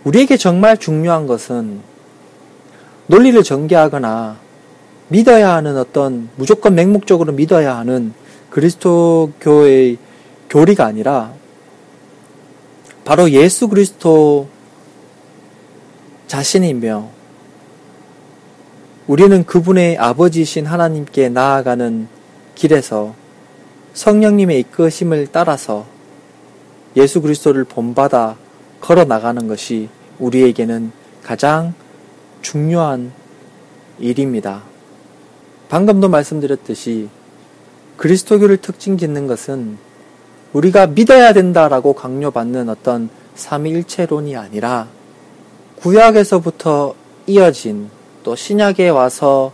[0.03, 1.81] 우리에게 정말 중요한 것은
[3.07, 4.48] 논리를 전개하거나
[5.09, 8.13] 믿어야 하는 어떤 무조건 맹목적으로 믿어야 하는
[8.51, 9.97] 그리스도교의
[10.49, 11.33] 교리가 아니라
[13.05, 14.47] 바로 예수 그리스도
[16.27, 17.09] 자신이며
[19.07, 22.07] 우리는 그분의 아버지신 하나님께 나아가는
[22.53, 23.15] 길에서
[23.93, 25.87] 성령님의 이끄심을 따라서
[26.95, 28.37] 예수 그리스도를 본받아
[28.79, 29.89] 걸어 나가는 것이
[30.19, 30.91] 우리에게는
[31.23, 31.73] 가장
[32.43, 33.11] 중요한
[33.97, 34.68] 일입니다.
[35.69, 37.09] 방금도 말씀드렸듯이
[37.97, 39.77] 그리스도교를 특징 짓는 것은
[40.51, 44.87] 우리가 믿어야 된다라고 강요받는 어떤 삼위일체론이 아니라
[45.77, 46.95] 구약에서부터
[47.27, 47.89] 이어진
[48.23, 49.51] 또 신약에 와서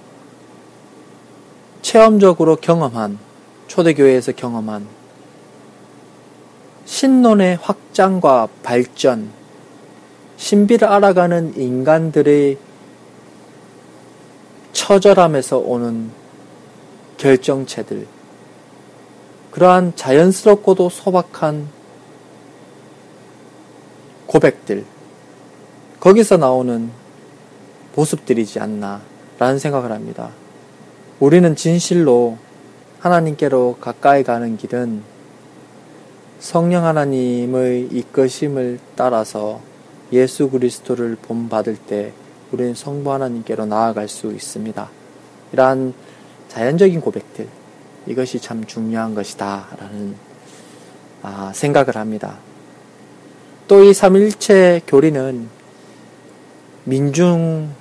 [1.81, 3.19] 체험적으로 경험한
[3.67, 4.87] 초대교회에서 경험한
[6.85, 9.29] 신론의 확장과 발전,
[10.37, 12.57] 신비를 알아가는 인간들의
[14.75, 16.11] 처절함에서 오는
[17.17, 18.05] 결정체들,
[19.51, 21.69] 그러한 자연스럽고도 소박한
[24.27, 24.83] 고백들,
[26.01, 26.91] 거기서 나오는
[27.95, 29.01] 모습들이지 않나,
[29.39, 30.31] 라는 생각을 합니다.
[31.21, 32.37] 우리는 진실로
[32.99, 35.03] 하나님께로 가까이 가는 길은
[36.39, 39.61] 성령 하나님의 이끄심을 따라서
[40.11, 42.11] 예수 그리스도를 본받을 때
[42.55, 44.89] 우리는 성부 하나님께로 나아갈 수 있습니다.
[45.51, 45.93] 이러한
[46.47, 47.49] 자연적인 고백들,
[48.07, 49.67] 이것이 참 중요한 것이다.
[49.77, 50.15] 라는
[51.21, 52.37] 아, 생각을 합니다.
[53.67, 55.49] 또 이 삼일체 교리는
[56.85, 57.71] 민중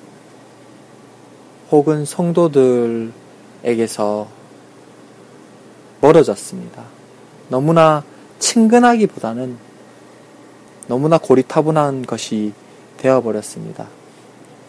[1.70, 3.12] 혹은 성도들에게서
[6.00, 6.82] 멀어졌습니다.
[7.48, 8.02] 너무나
[8.40, 9.56] 친근하기보다는
[10.88, 12.52] 너무나 고리타분한 것이
[12.96, 13.86] 되어버렸습니다.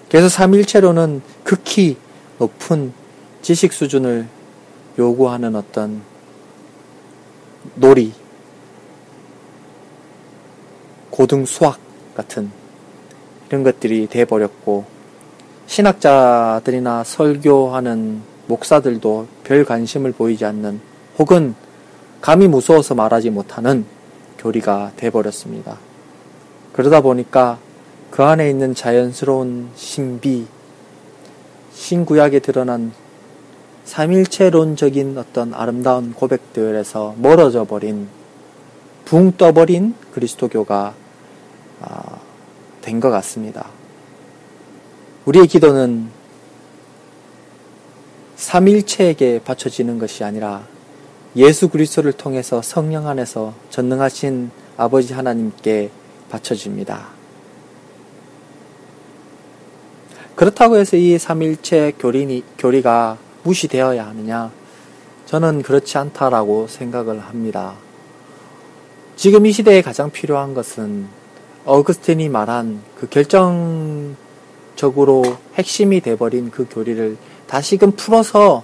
[0.10, 1.98] 그래서 삼일체로는 극히
[2.40, 2.94] 높은
[3.42, 4.28] 지식 수준을
[4.98, 6.02] 요구하는 어떤
[7.76, 8.14] 놀이,
[11.10, 11.80] 고등 수학
[12.16, 12.52] 같은
[13.48, 14.86] 이런 것들이 돼버렸고,
[15.68, 20.80] 신학자들이나 설교하는 목사들도 별 관심을 보이지 않는
[21.18, 21.56] 혹은
[22.22, 23.86] 감히 무서워서 말하지 못하는
[24.38, 25.78] 교리가 돼버렸습니다.
[26.74, 27.58] 그러다 보니까
[28.16, 30.48] 그 안에 있는 자연스러운 신비,
[31.74, 32.94] 신구약에 드러난
[33.84, 38.08] 삼일체론적인 어떤 아름다운 고백들에서 멀어져 버린,
[39.04, 40.94] 붕 떠버린 그리스도교가
[41.82, 42.20] 아,
[42.84, 43.68] 된것 같습니다.
[45.26, 46.08] 우리의 기도는
[48.38, 50.66] 삼일체에게 바쳐지는 것이 아니라
[51.36, 55.90] 예수 그리스도를 통해서 성령 안에서 전능하신 아버지 하나님께
[56.30, 57.15] 바쳐집니다.
[60.36, 64.52] 그렇다고 해서 이 삼일체 교리, 교리가 무시되어야 하느냐?
[65.26, 67.74] 저는 그렇지 않다라고 생각을 합니다.
[69.16, 71.08] 지금 이 시대에 가장 필요한 것은
[71.64, 74.16] 어그스틴이 말한 그 결정적으로
[75.56, 77.16] 핵심이 돼버린 그 교리를
[77.48, 78.64] 다시금 풀어서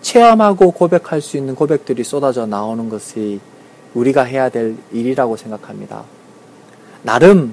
[0.00, 3.40] 체험하고 고백할 수 있는 고백들이 쏟아져 나오는 것이
[3.94, 6.04] 우리가 해야 될 일이라고 생각합니다.
[7.02, 7.52] 나름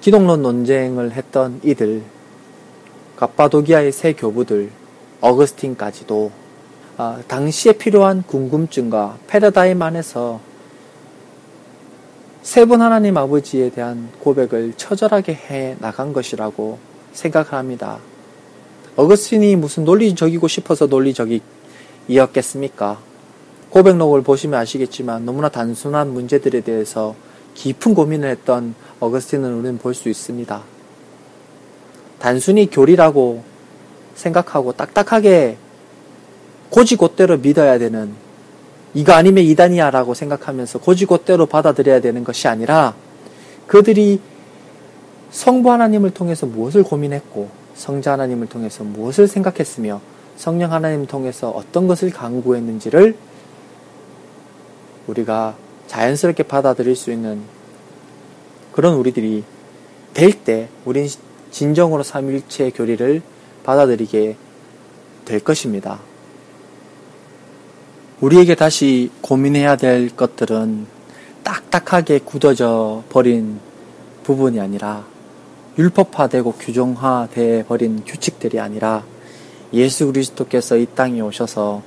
[0.00, 2.02] 기독론 논쟁을 했던 이들,
[3.20, 4.70] 갑바도기아의 새 교부들,
[5.20, 6.32] 어거스틴까지도
[6.96, 10.40] 아, 당시에 필요한 궁금증과 패러다임 안에서
[12.42, 16.78] 세 분 하나님 아버지에 대한 고백을 처절하게 해 나간 것이라고
[17.12, 17.98] 생각을 합니다.
[18.96, 22.98] 어거스틴이 무슨 논리적이고 싶어서 논리적이었겠습니까?
[23.68, 27.14] 고백록을 보시면 아시겠지만 너무나 단순한 문제들에 대해서
[27.54, 30.69] 깊은 고민을 했던 어거스틴을 우리는 볼 수 있습니다.
[32.20, 33.42] 단순히 교리라고
[34.14, 35.56] 생각하고 딱딱하게
[36.68, 38.12] 고지곧대로 믿어야 되는
[38.94, 42.94] 이거 아니면 이단이야 라고 생각하면서 고지곧대로 받아들여야 되는 것이 아니라
[43.66, 44.20] 그들이
[45.30, 50.00] 성부 하나님을 통해서 무엇을 고민했고 성자 하나님을 통해서 무엇을 생각했으며
[50.36, 53.16] 성령 하나님을 통해서 어떤 것을 강구했는지를
[55.06, 55.54] 우리가
[55.86, 57.40] 자연스럽게 받아들일 수 있는
[58.72, 59.44] 그런 우리들이
[60.14, 61.08] 될 때 우린
[61.50, 63.22] 진정으로 삼일체 교리를
[63.64, 64.36] 받아들이게
[65.24, 66.00] 될 것입니다.
[68.20, 70.86] 우리에게 다시 고민해야 될 것들은
[71.42, 73.58] 딱딱하게 굳어져 버린
[74.24, 75.04] 부분이 아니라
[75.78, 79.04] 율법화되고 규정화돼 버린 규칙들이 아니라
[79.72, 81.82] 예수 그리스도께서 이 땅에 오셔서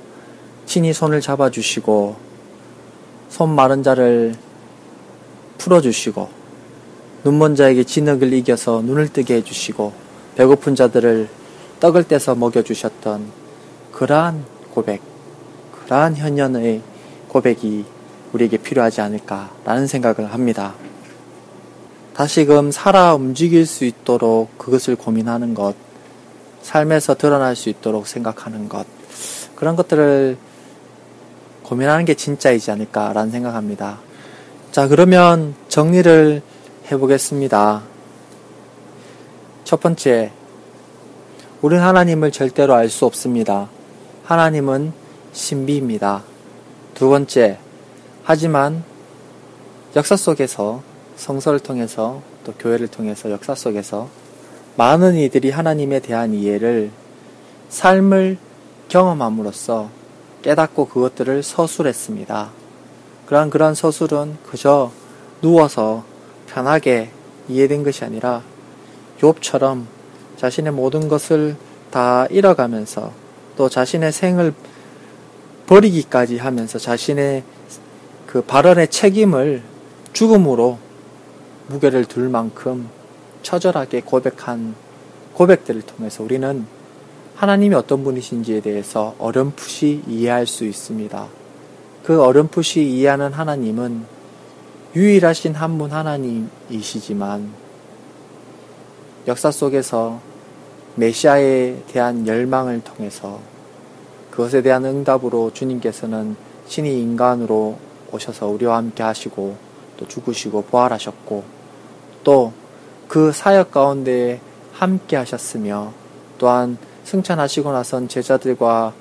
[0.66, 2.16] 친히 손을 잡아주시고
[3.28, 4.34] 손 마른 자를
[5.58, 6.43] 풀어주시고
[7.24, 9.92] 눈먼 자에게 진흙을 이겨서 눈을 뜨게 해주시고
[10.36, 11.28] 배고픈 자들을
[11.80, 13.26] 떡을 떼서 먹여주셨던
[13.92, 15.00] 그러한 고백,
[15.72, 16.82] 그러한 현년의
[17.28, 17.84] 고백이
[18.32, 20.74] 우리에게 필요하지 않을까라는 생각을 합니다.
[22.14, 25.74] 다시금 살아 움직일 수 있도록 그것을 고민하는 것,
[26.62, 28.86] 삶에서 드러날 수 있도록 생각하는 것,
[29.56, 30.36] 그런 것들을
[31.62, 33.98] 고민하는 게 진짜이지 않을까라는 생각합니다.
[34.72, 36.42] 자, 그러면 정리를
[36.94, 37.82] 해보겠습니다.
[39.64, 40.32] 첫 번째,
[41.62, 43.68] 우리는 하나님을 절대로 알 수 없습니다.
[44.24, 44.92] 하나님은
[45.32, 46.22] 신비입니다.
[46.94, 47.58] 두 번째,
[48.22, 48.84] 하지만
[49.96, 50.82] 역사 속에서
[51.16, 54.08] 성서를 통해서 또 교회를 통해서 역사 속에서
[54.76, 56.90] 많은 이들이 하나님에 대한 이해를
[57.68, 58.38] 삶을
[58.88, 59.88] 경험함으로써
[60.42, 62.50] 깨닫고 그것들을 서술했습니다.
[63.26, 64.90] 그러한 그러한 서술은 그저
[65.40, 66.04] 누워서
[66.54, 67.10] 편하게
[67.48, 68.42] 이해된 것이 아니라
[69.20, 69.86] 욥처럼
[70.36, 71.56] 자신의 모든 것을
[71.90, 73.10] 다 잃어가면서
[73.56, 74.54] 또 자신의 생을
[75.66, 77.42] 버리기까지 하면서 자신의
[78.26, 79.62] 그 발언의 책임을
[80.12, 80.78] 죽음으로
[81.68, 82.88] 무게를 둘 만큼
[83.42, 84.76] 처절하게 고백한
[85.32, 86.66] 고백들을 통해서 우리는
[87.34, 91.26] 하나님이 어떤 분이신지에 대해서 어렴풋이 이해할 수 있습니다.
[92.04, 94.13] 그 어렴풋이 이해하는 하나님은
[94.94, 97.50] 유일하신 한 분 하나님이시지만
[99.26, 100.20] 역사 속에서
[100.94, 103.40] 메시아에 대한 열망을 통해서
[104.30, 106.36] 그것에 대한 응답으로 주님께서는
[106.66, 107.76] 신이 인간으로
[108.12, 109.56] 오셔서 우리와 함께 하시고
[109.96, 111.44] 또 죽으시고 부활하셨고
[112.24, 112.52] 또
[113.08, 114.40] 그 사역 가운데
[114.72, 115.92] 함께 하셨으며
[116.38, 118.92] 또한 승천하시고 나선 제자들과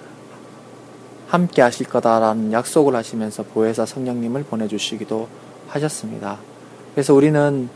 [1.29, 5.27] 함께 하실 거다라는 약속을 하시면서 보혜사 성령님을 보내주시기도
[5.73, 6.39] 하셨습니다.
[6.93, 7.69] 그래서 우리는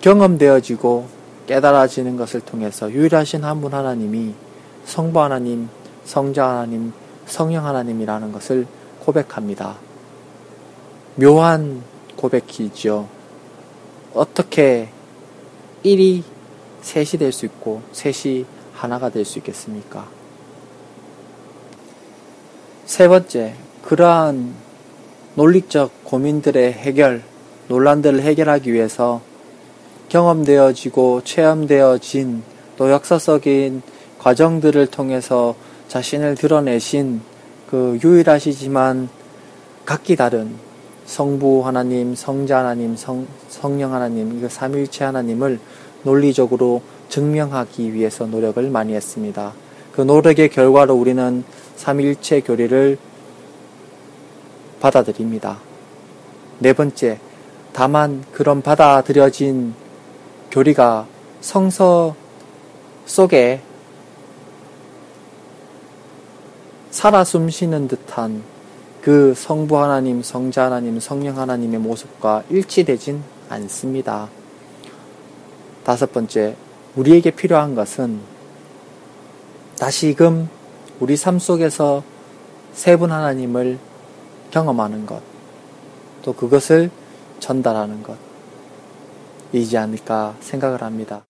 [0.00, 1.06] 경험되어지고
[1.46, 4.34] 깨달아지는 것을 통해서 유일하신 한 분 하나님이
[4.84, 5.68] 성부 하나님,
[6.04, 6.92] 성자 하나님,
[7.26, 8.66] 성령 하나님이라는 것을
[9.00, 9.76] 고백합니다.
[11.16, 11.82] 묘한
[12.16, 13.08] 고백이지요.
[14.14, 14.88] 어떻게
[15.84, 16.22] 1이
[16.82, 20.08] 셋이 될 수 있고 셋이 하나가 될 수 있겠습니까?
[22.86, 24.54] 세 번째, 그러한
[25.40, 27.22] 논리적 고민들의 해결,
[27.68, 29.22] 논란들을 해결하기 위해서
[30.10, 32.42] 경험되어지고 체험되어진
[32.76, 33.80] 또 역사적인
[34.18, 35.54] 과정들을 통해서
[35.88, 37.22] 자신을 드러내신
[37.70, 39.08] 그 유일하시지만
[39.86, 40.50] 각기 다른
[41.06, 45.58] 성부 하나님, 성자 하나님, 성, 성령 하나님, 이 삼일체 하나님을
[46.02, 49.54] 논리적으로 증명하기 위해서 노력을 많이 했습니다.
[49.92, 51.44] 그 노력의 결과로 우리는
[51.76, 52.98] 삼일체 교리를
[54.80, 55.58] 받아들입니다.
[56.58, 57.18] 네 번째,
[57.72, 59.74] 다만 그런 받아들여진
[60.50, 61.06] 교리가
[61.40, 62.14] 성서
[63.06, 63.60] 속에
[66.90, 68.42] 살아 숨쉬는 듯한
[69.00, 74.28] 그 성부 하나님, 성자 하나님, 성령 하나님의 모습과 일치되진 않습니다.
[75.84, 76.56] 다섯 번째,
[76.96, 78.20] 우리에게 필요한 것은
[79.78, 80.48] 다시금
[80.98, 82.02] 우리 삶 속에서
[82.72, 83.78] 세 분 하나님을
[84.50, 85.20] 경험하는 것,
[86.22, 86.90] 또 그것을
[87.38, 88.16] 전달하는 것,
[89.52, 91.24] 이지 않을까 생각을 합니다.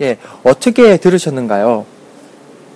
[0.00, 1.84] 예, 어떻게 들으셨는가요?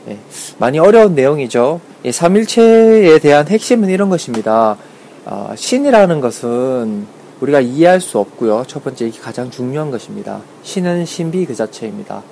[0.09, 0.19] 예,
[0.59, 1.81] 많이 어려운 내용이죠.
[2.05, 4.77] 예, 삼일체에 대한 핵심은 이런 것입니다.
[5.25, 7.07] 어, 신이라는 것은
[7.43, 8.65] 우리가 이해할 수 없고요.
[8.67, 10.41] 첫 번째, 이게 가장 중요한 것입니다.
[10.63, 12.23] 신은 신비 그 자체입니다.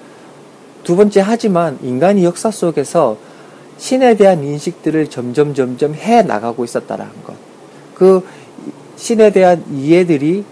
[0.85, 3.17] 두 번째, 하지만 인간이 역사 속에서
[3.77, 7.35] 신에 대한 인식들을 점점 점점 해 나가고 있었다라는 것.
[7.95, 8.25] 그
[8.97, 10.45] 신에 대한 이해들이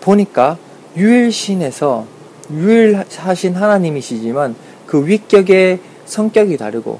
[0.00, 0.58] 보니까
[0.96, 2.06] 유일신에서
[2.50, 4.56] 유일하신 하나님이시지만
[4.86, 6.98] 그 위격의 성격이 다르고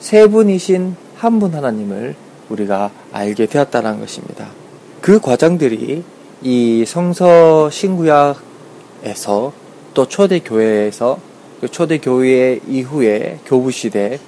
[0.00, 2.14] 세 분이신 한 분 하나님을
[2.50, 4.46] 우리가 알게 되었다는 것입니다.
[5.06, 6.02] 그 과정들이
[6.42, 9.52] 이 성서 신구약에서
[9.94, 11.18] 또 초대 교회에서
[11.60, 14.18] 그 초대 교회 이후에 교부 시대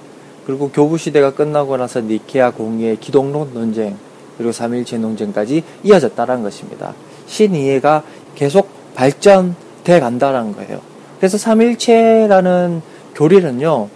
[0.45, 3.97] 그리고 교부 시대가 끝나고 나서 니케아 공의의 기독론 논쟁
[4.37, 6.93] 그리고 삼일체 논쟁까지 이어졌다는 것입니다.
[7.27, 8.03] 신이해가
[8.35, 10.79] 계속 발전돼 간다는 거예요.
[11.17, 12.81] 그래서 삼일체라는
[13.15, 13.89] 교리는요,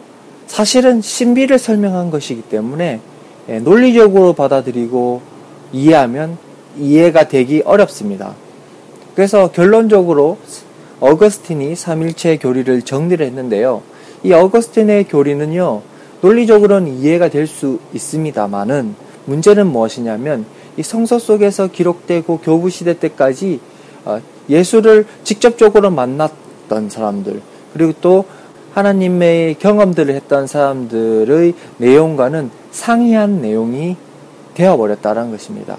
[0.47, 2.99] 사실은 신비를 설명한 것이기 때문에
[3.47, 5.21] 예, 논리적으로 받아들이고
[5.71, 8.33] 이해하면 이해가 되기 어렵습니다.
[9.15, 10.37] 그래서 결론적으로
[10.99, 13.81] 어거스틴이 삼일체 교리를 정리를 했는데요.
[14.23, 15.81] 이 어거스틴의 교리는요,
[16.21, 18.95] 논리적으로는 이해가 될 수 있습니다만은
[19.25, 20.45] 문제는 무엇이냐면
[20.77, 23.59] 이 성서 속에서 기록되고 교부 시대 때까지
[24.05, 27.41] 어, 예수를 직접적으로 만났던 사람들
[27.73, 28.25] 그리고 또
[28.73, 33.95] 하나님의 경험들을 했던 사람들의 내용과는 상이한 내용이
[34.55, 35.77] 되어버렸다는 것입니다.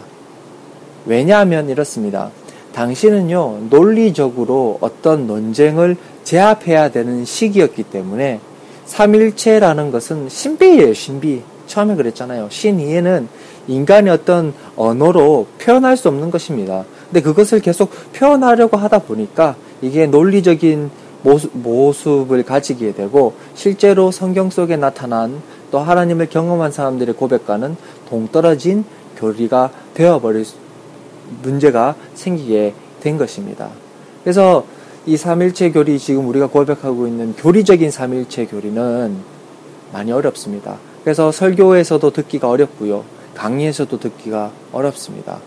[1.07, 2.30] 왜냐하면 이렇습니다.
[2.72, 8.40] 당신은요, 논리적으로 어떤 논쟁을 제압해야 되는 시기였기 때문에
[8.86, 11.42] 삼일체라는 것은 신비예요, 신비.
[11.66, 12.48] 처음에 그랬잖아요.
[12.50, 13.28] 신이해는
[13.68, 16.84] 인간의 어떤 언어로 표현할 수 없는 것입니다.
[17.07, 20.90] 근데 그것을 계속 표현하려고 하다 보니까 이게 논리적인
[21.22, 25.40] 모습, 을 가지게 되고 실제로 성경 속에 나타난
[25.70, 27.76] 또 하나님을 경험한 사람들의 고백과는
[28.11, 28.84] 동떨어진
[29.16, 30.44] 교리가 되어버릴
[31.43, 33.70] 문제가 생기게 된 것입니다.
[34.22, 34.64] 그래서
[35.07, 39.16] 이 삼일체 교리 지금 우리가 고백하고 있는 교리적인 삼일체 교리는
[39.93, 40.79] 많이 어렵습니다.
[41.03, 43.05] 그래서 설교에서도 듣기가 어렵고요.
[43.35, 45.41] 강의에서도 듣기가 어렵습니다.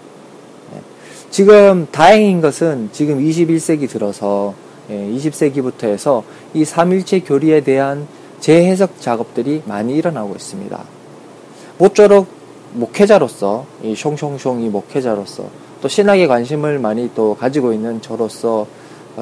[1.30, 4.54] 지금 다행인 것은 지금 21세기 들어서
[4.90, 6.24] 20세기부터 예, 해서
[6.54, 8.08] 이 삼일체 교리에 대한
[8.40, 10.84] 재해석 작업들이 많이 일어나고 있습니다.
[11.78, 12.28] 모쪼록
[12.74, 15.50] 목회자로서 이 숑숑숑 이 목회자로서
[15.82, 18.68] 또 신학에 관심을 많이 또 가지고 있는 저로서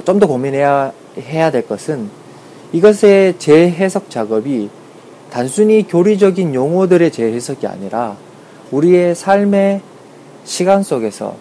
[0.04, 2.10] 좀 더 고민해야 해야 될 것은
[2.74, 4.70] 이것의 재해석 작업이
[5.32, 8.18] 단순히 교리적인 용어들의 재해석이 아니라
[8.72, 9.82] 우리의 삶의
[10.44, 11.36] 시간 속에서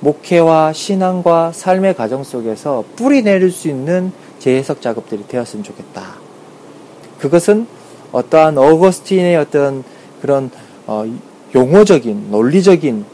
[0.00, 6.14] 목회와 신앙과 삶의 과정 속에서 뿌리 내릴 수 있는 재해석 작업들이 되었으면 좋겠다.
[7.18, 7.66] 그것은
[8.10, 9.84] 어떠한 어거스틴의 어떤
[10.20, 10.50] 그런
[10.86, 11.04] 어,
[11.54, 13.04] 용어적인 논리적인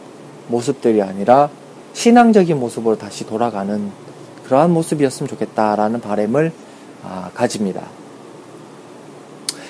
[0.49, 1.49] 모습들이 아니라
[1.93, 3.91] 신앙적인 모습으로 다시 돌아가는
[4.45, 6.53] 그러한 모습이었으면 좋겠다라는 바램을
[7.05, 7.83] 아, 가집니다.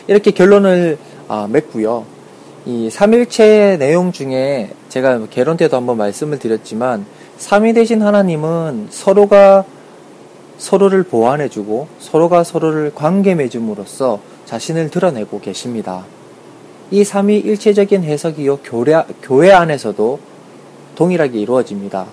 [0.06, 0.98] 이렇게 결론을
[1.28, 2.04] 아, 맺고요.
[2.66, 7.06] 이 삼일체 내용 중에 제가 개론 때도 한번 말씀을 드렸지만
[7.38, 9.64] 삼위 대신 하나님은 서로가
[10.58, 16.04] 서로를 보완해주고 서로가 서로를 관계 맺음으로써 자신을 드러내고 계십니다.
[16.90, 20.18] 이 삼위 일체적인 해석이요 교회, 교회 안에서도
[20.98, 22.06] 동일하게 이루어집니다.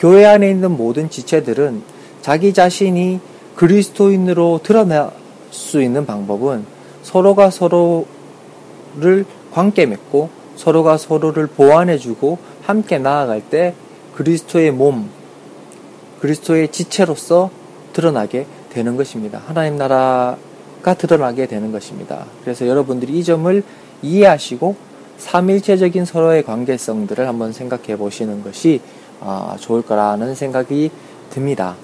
[0.00, 1.80] 교회 안에 있는 모든 지체들은
[2.22, 3.20] 자기 자신이
[3.54, 5.12] 그리스도인으로 드러날
[5.52, 6.64] 수 있는 방법은
[7.04, 8.04] 서로가 서로를
[9.52, 13.74] 관계 맺고 서로가 서로를 보완해주고 함께 나아갈 때
[14.16, 15.08] 그리스도의 몸,
[16.20, 17.50] 그리스도의 지체로서
[17.92, 19.40] 드러나게 되는 것입니다.
[19.46, 22.24] 하나님 나라가 드러나게 되는 것입니다.
[22.42, 23.62] 그래서 여러분들이 이 점을
[24.02, 24.85] 이해하시고
[25.18, 28.80] 삼일체적인 서로의 관계성들을 한번 생각해 보시는 것이
[29.20, 30.90] 아, 좋을 거라는 생각이
[31.30, 31.74] 듭니다.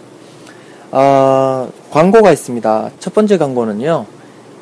[0.91, 2.91] 어, 광고가 있습니다.
[2.99, 4.07] 첫 번째 광고는요.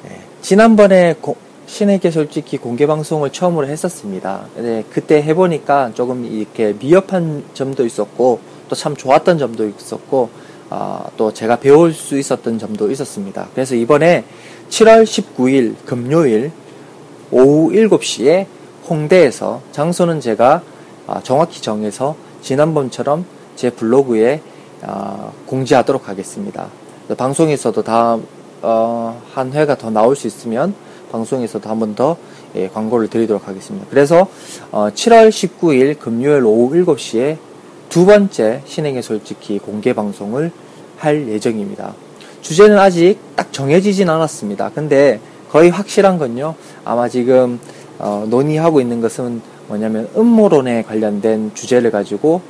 [0.04, 4.46] 네, 지난번에 고, 신에게 솔직히 공개 방송을 처음으로 했었습니다.
[4.56, 10.30] 네, 그때 해보니까 조금 이렇게 미흡한 점도 있었고 또 참 좋았던 점도 있었고
[10.70, 13.48] 어, 또 제가 배울 수 있었던 점도 있었습니다.
[13.52, 14.24] 그래서 이번에
[14.70, 16.52] 7월 19일 금요일
[17.32, 18.46] 오후 7시에
[18.88, 20.62] 홍대에서 장소는 제가
[21.06, 23.24] 어, 정확히 정해서 지난번처럼
[23.56, 24.40] 제 블로그에
[24.82, 26.68] 어, 공지하도록 하겠습니다.
[27.16, 28.26] 방송에서도 다음
[28.62, 30.74] 어, 한 회가 더 나올 수 있으면
[31.10, 32.16] 방송에서도 한 번더
[32.56, 33.86] 예, 광고를 드리도록 하겠습니다.
[33.90, 34.28] 그래서
[34.70, 37.36] 어, 7월 19일 금요일 오후 7시에
[37.88, 40.52] 두 번째 신행의 솔직히 공개 방송을
[40.96, 41.94] 할 예정입니다.
[42.42, 44.70] 주제는 아직 딱 정해지진 않았습니다.
[44.74, 45.20] 근데
[45.50, 46.54] 거의 확실한 건요.
[46.84, 47.58] 아마 지금
[48.00, 52.40] 어, 논의하고 있는 것은 뭐냐면 음모론에 관련된 주제를 가지고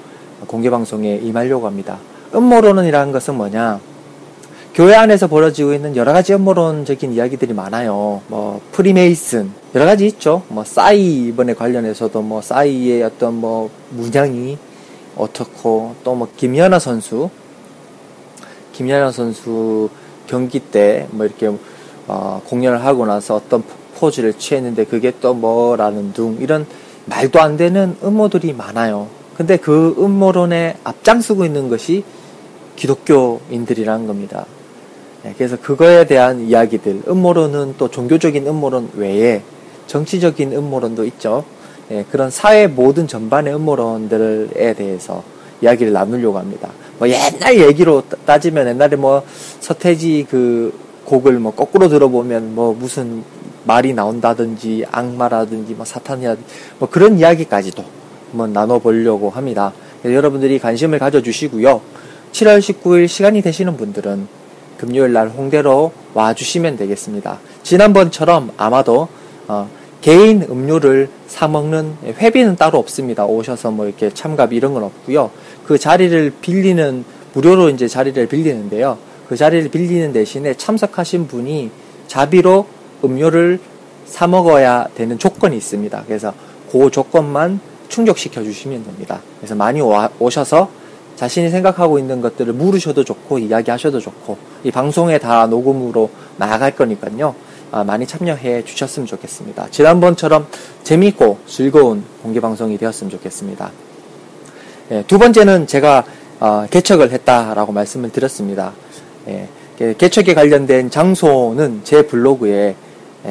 [0.47, 1.99] 공개 방송에 임하려고 합니다.
[2.35, 3.81] 음모론이라는 것은 뭐냐?
[4.73, 8.23] 교회 안에서 벌어지고 있는 여러 가지 음모론적인 이야기들이 많아요.
[8.29, 10.43] 뭐 프리메이슨 여러 가지 있죠.
[10.49, 14.57] 뭐 싸이 이번에 관련해서도 뭐 싸이의 어떤 뭐 문양이
[15.17, 17.29] 어떻고 또 뭐 김연아 선수
[18.73, 19.91] 김연아 선수
[20.29, 21.51] 경기 때 뭐 이렇게
[22.07, 23.63] 어 공연을 하고 나서 어떤
[24.01, 26.67] 포즈를 취했는데 그게 또 뭐라는 둥 이런
[27.05, 29.09] 말도 안 되는 음모들이 많아요.
[29.37, 32.05] 근데 그 음모론에 앞장서고 있는 것이
[32.77, 34.47] 기독교인들이라는 겁니다.
[35.23, 39.43] 네, 그래서 그거에 대한 이야기들, 음모론은 또 종교적인 음모론 외에
[39.87, 41.45] 정치적인 음모론도 있죠.
[41.89, 45.23] 네, 그런 사회 모든 전반의 음모론들에 대해서
[45.61, 46.71] 이야기를 나누려고 합니다.
[46.99, 49.23] 뭐 옛날 얘기로 따지면 옛날에 뭐
[49.61, 50.73] 서태지 그
[51.05, 53.23] 곡을 뭐 거꾸로 들어보면 뭐 무슨
[53.65, 56.49] 말이 나온다든지 악마라든지 뭐 사탄이라든지
[56.79, 57.85] 뭐 그런 이야기까지도
[58.31, 59.73] 한번 나눠보려고 합니다.
[60.05, 61.81] 여러분들이 관심을 가져주시고요.
[62.33, 64.29] 7월 19일 시간이 되시는 분들은
[64.79, 67.39] 금요일 날 홍대로 와주시면 되겠습니다.
[67.63, 69.09] 지난번처럼 아마도
[69.47, 69.69] 어,
[70.01, 73.27] 개인 음료를 사 먹는 회비는 따로 없습니다.
[73.27, 75.31] 오셔서 뭐 이렇게 참가비 이런 건 없고요.
[75.67, 77.05] 그 자리를 빌리는
[77.35, 78.97] 무료로 이제 자리를 빌리는데요.
[79.29, 81.71] 그 자리를 빌리는 대신에 참석하신 분이
[82.07, 82.67] 자비로
[83.05, 83.61] 음료를
[84.07, 86.05] 사 먹어야 되는 조건이 있습니다.
[86.07, 86.35] 그래서
[86.71, 89.21] 그 조건만 충족시켜 주시면 됩니다.
[89.39, 90.71] 그래서 많이 와, 오셔서
[91.17, 97.35] 자신이 생각하고 있는 것들을 물으셔도 좋고 이야기하셔도 좋고 이 방송에 다 녹음으로 나아갈 거니까요.
[97.73, 99.69] 아, 많이 참여해 주셨으면 좋겠습니다.
[99.71, 100.47] 지난번처럼
[100.83, 103.71] 재미있고 즐거운 공개 방송이 되었으면 좋겠습니다.
[104.93, 106.05] 예, 두 번째는 제가
[106.41, 108.73] 어, 개척을 했다라고 말씀을 드렸습니다.
[109.29, 109.49] 예,
[109.99, 112.77] 개척에 관련된 장소는 제 블로그에 예,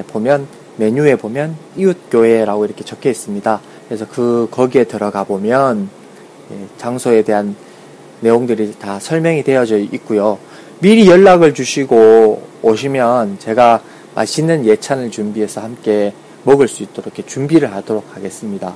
[0.07, 3.59] 보면 메뉴에 보면 이웃교회라고 이렇게 적혀 있습니다.
[3.87, 5.89] 그래서 그 거기에 들어가 보면
[6.51, 7.55] 예, 장소에 대한
[8.21, 10.39] 내용들이 다 설명이 되어져 있고요.
[10.79, 13.81] 미리 연락을 주시고 오시면 제가
[14.15, 16.13] 맛있는 예찬을 준비해서 함께
[16.43, 18.73] 먹을 수 있도록 이렇게 준비를 하도록 하겠습니다.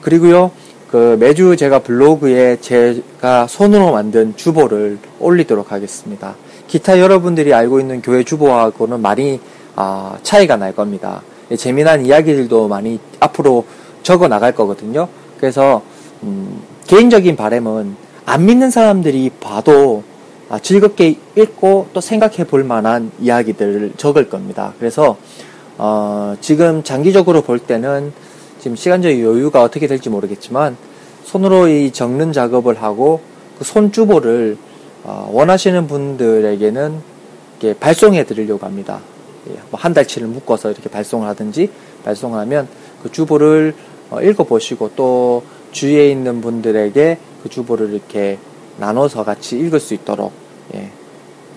[0.00, 0.50] 그리고요,
[0.90, 6.36] 그 매주 제가 블로그에 제가 손으로 만든 주보를 올리도록 하겠습니다.
[6.68, 9.40] 기타 여러분들이 알고 있는 교회 주보하고는 많이
[9.76, 11.22] 아, 차이가 날 겁니다.
[11.56, 13.64] 재미난 이야기들도 많이 앞으로
[14.02, 15.08] 적어 나갈 거거든요.
[15.38, 15.82] 그래서
[16.22, 20.02] 음, 개인적인 바램은 안 믿는 사람들이 봐도
[20.48, 24.72] 아, 즐겁게 읽고 또 생각해 볼 만한 이야기들을 적을 겁니다.
[24.78, 25.16] 그래서
[25.78, 28.12] 어, 지금 장기적으로 볼 때는
[28.58, 30.76] 지금 시간적 여유가 어떻게 될지 모르겠지만
[31.24, 33.20] 손으로 이 적는 작업을 하고
[33.58, 34.56] 그 손주보를
[35.04, 37.16] 어, 원하시는 분들에게는
[37.80, 39.00] 발송해 드리려고 합니다.
[39.50, 41.70] 예, 뭐한 달치를 묶어서 이렇게 발송을 하든지
[42.04, 42.68] 발송을 하면
[43.02, 43.74] 그 주보를
[44.10, 45.42] 어, 읽어보시고 또
[45.72, 48.38] 주위에 있는 분들에게 그 주보를 이렇게
[48.78, 50.32] 나눠서 같이 읽을 수 있도록
[50.74, 50.90] 예,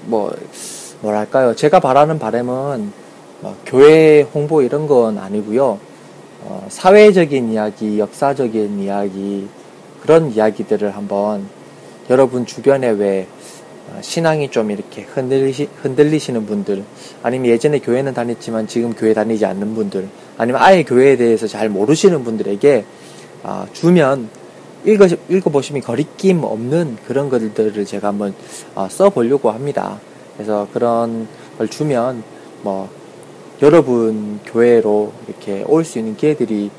[0.05, 0.31] 뭐
[1.01, 1.55] 뭐랄까요?
[1.55, 2.91] 제가 바라는 바람은
[3.41, 5.79] 뭐 교회 홍보 이런 건 아니고요.
[6.41, 9.47] 어, 사회적인 이야기 역사적인 이야기
[10.01, 11.47] 그런 이야기들을 한번
[12.09, 13.38] 여러분 주변에 왜 어,
[14.01, 16.83] 신앙이 좀 이렇게 흔들리시, 흔들리시는 분들,
[17.23, 22.23] 아니면 예전에 교회는 다녔지만 지금 교회 다니지 않는 분들, 아니면 아예 교회에 대해서 잘 모르시는
[22.23, 22.85] 분들에게
[23.43, 24.29] 아, 주면
[24.85, 28.33] 읽어, 읽어보시면 거리낌 없는 그런 것들을 제가 한번
[28.75, 29.99] 어, 써보려고 합니다.
[30.35, 31.27] 그래서 그런
[31.57, 32.23] 걸 주면
[32.61, 32.89] 뭐
[33.61, 36.71] 여러분 교회로 이렇게 올 수 있는 기회들이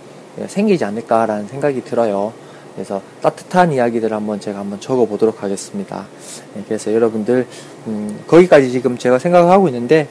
[0.47, 2.33] 생기지 않을까라는 생각이 들어요.
[2.75, 6.07] 그래서 따뜻한 이야기들 한번 제가 한번 적어 보도록 하겠습니다.
[6.55, 7.47] 네, 그래서 여러분들
[7.87, 10.09] 음, 거기까지 지금 제가 생각하고 있는데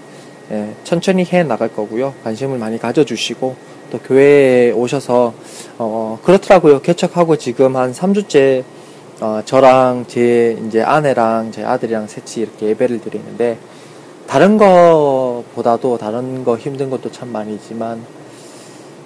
[0.51, 2.13] 예, 천천히 해 나갈 거고요.
[2.23, 3.55] 관심을 많이 가져주시고
[3.91, 5.33] 또 교회에 오셔서
[5.77, 6.81] 어, 그렇더라고요.
[6.81, 8.63] 개척하고 지금 한 3주째
[9.21, 13.57] 어, 저랑 제 이제 아내랑 제 아들이랑 셋이 이렇게 예배를 드리는데
[14.27, 18.03] 다른 거보다도 다른 거 힘든 것도 참 많이 있지만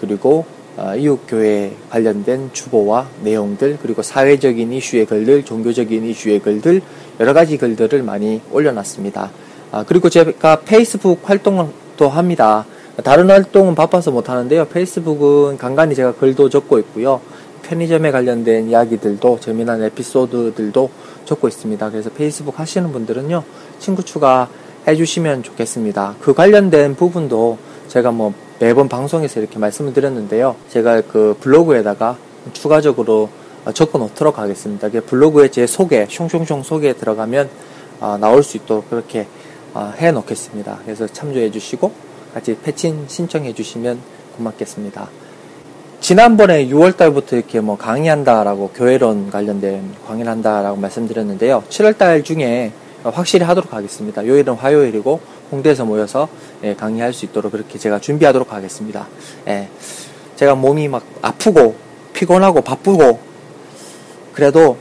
[0.00, 0.44] 그리고
[0.76, 6.82] 아, 이웃교회 관련된 주보와 내용들 그리고 사회적인 이슈의 글들 종교적인 이슈의 글들
[7.20, 9.30] 여러 가지 글들을 많이 올려놨습니다.
[9.72, 12.64] 아, 그리고 제가 페이스북 활동도 합니다.
[13.04, 14.66] 다른 활동은 바빠서 못하는데요.
[14.66, 17.20] 페이스북은 간간히 제가 글도 적고 있고요.
[17.62, 20.90] 편의점에 관련된 이야기들도 재미난 에피소드들도
[21.28, 21.90] 적고 있습니다.
[21.90, 23.44] 그래서 페이스북 하시는 분들은요
[23.78, 24.48] 친구 추가
[24.86, 26.16] 해주시면 좋겠습니다.
[26.20, 30.56] 그 관련된 부분도 제가 뭐 매번 방송에서 이렇게 말씀을 드렸는데요.
[30.68, 32.16] 제가 그 블로그에다가
[32.52, 33.28] 추가적으로
[33.74, 34.88] 적어 놓도록 하겠습니다.
[34.88, 37.50] 블로그에 제 소개, 숑숑숑 소개에 들어가면
[38.00, 39.26] 아, 나올 수 있도록 그렇게
[39.74, 40.78] 아, 해 놓겠습니다.
[40.84, 41.92] 그래서 참조해 주시고
[42.32, 44.00] 같이 패친 신청해 주시면
[44.36, 45.27] 고맙겠습니다.
[46.00, 51.64] 지난번에 6월달부터 이렇게 뭐 강의한다라고 교회론 관련된 강의를 한다라고 말씀드렸는데요.
[51.68, 52.72] 7월달 중에
[53.02, 54.26] 확실히 하도록 하겠습니다.
[54.26, 55.20] 요일은 화요일이고
[55.50, 56.28] 홍대에서 모여서
[56.62, 59.08] 예, 강의할 수 있도록 그렇게 제가 준비하도록 하겠습니다.
[59.48, 59.68] 예,
[60.36, 61.74] 제가 몸이 막 아프고
[62.12, 63.18] 피곤하고 바쁘고
[64.34, 64.76] 그래도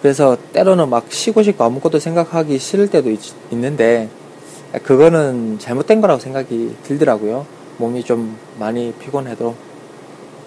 [0.00, 3.20] 그래서 때로는 막 쉬고 싶고 아무것도 생각하기 싫을 때도 있,
[3.50, 4.08] 있는데
[4.84, 7.46] 그거는 잘못된 거라고 생각이 들더라고요.
[7.78, 9.73] 몸이 좀 많이 피곤해도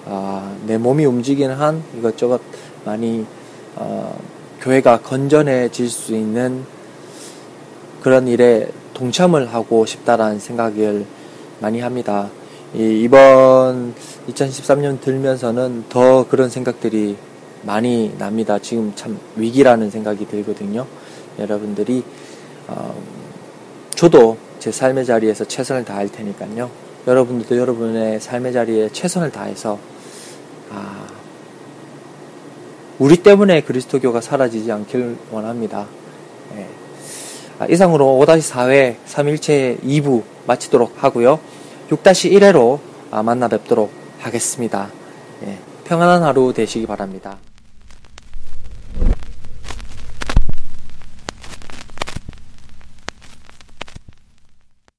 [0.09, 2.41] 아, 내 몸이 움직이는 한 이것저것
[2.85, 3.25] 많이
[3.75, 4.17] 어,
[4.61, 6.63] 교회가 건전해질 수 있는
[8.01, 11.05] 그런 일에 동참을 하고 싶다라는 생각을
[11.59, 12.29] 많이 합니다.
[12.73, 13.93] 이 번
[14.29, 17.15] 2013년 들면서는 더 그런 생각들이
[17.63, 18.59] 많이 납니다.
[18.59, 20.85] 지금 참 위기라는 생각이 들거든요.
[21.39, 22.03] 여러분들이
[22.67, 22.95] 어,
[23.95, 26.69] 저도 제 삶의 자리에서 최선을 다할 테니까요.
[27.07, 29.79] 여러분들도 여러분의 삶의 자리에 최선을 다해서
[30.71, 31.07] 아,
[32.99, 35.85] 우리 때문에 그리스도교가 사라지지 않길 원합니다.
[36.55, 36.67] 예.
[37.59, 41.39] 아, 이상으로 5-4회 3일체 2부 마치도록 하고요.
[41.89, 42.79] 6-1회로
[43.11, 44.89] 아, 만나 뵙도록 하겠습니다.
[45.45, 45.57] 예.
[45.85, 47.37] 평안한 하루 되시기 바랍니다.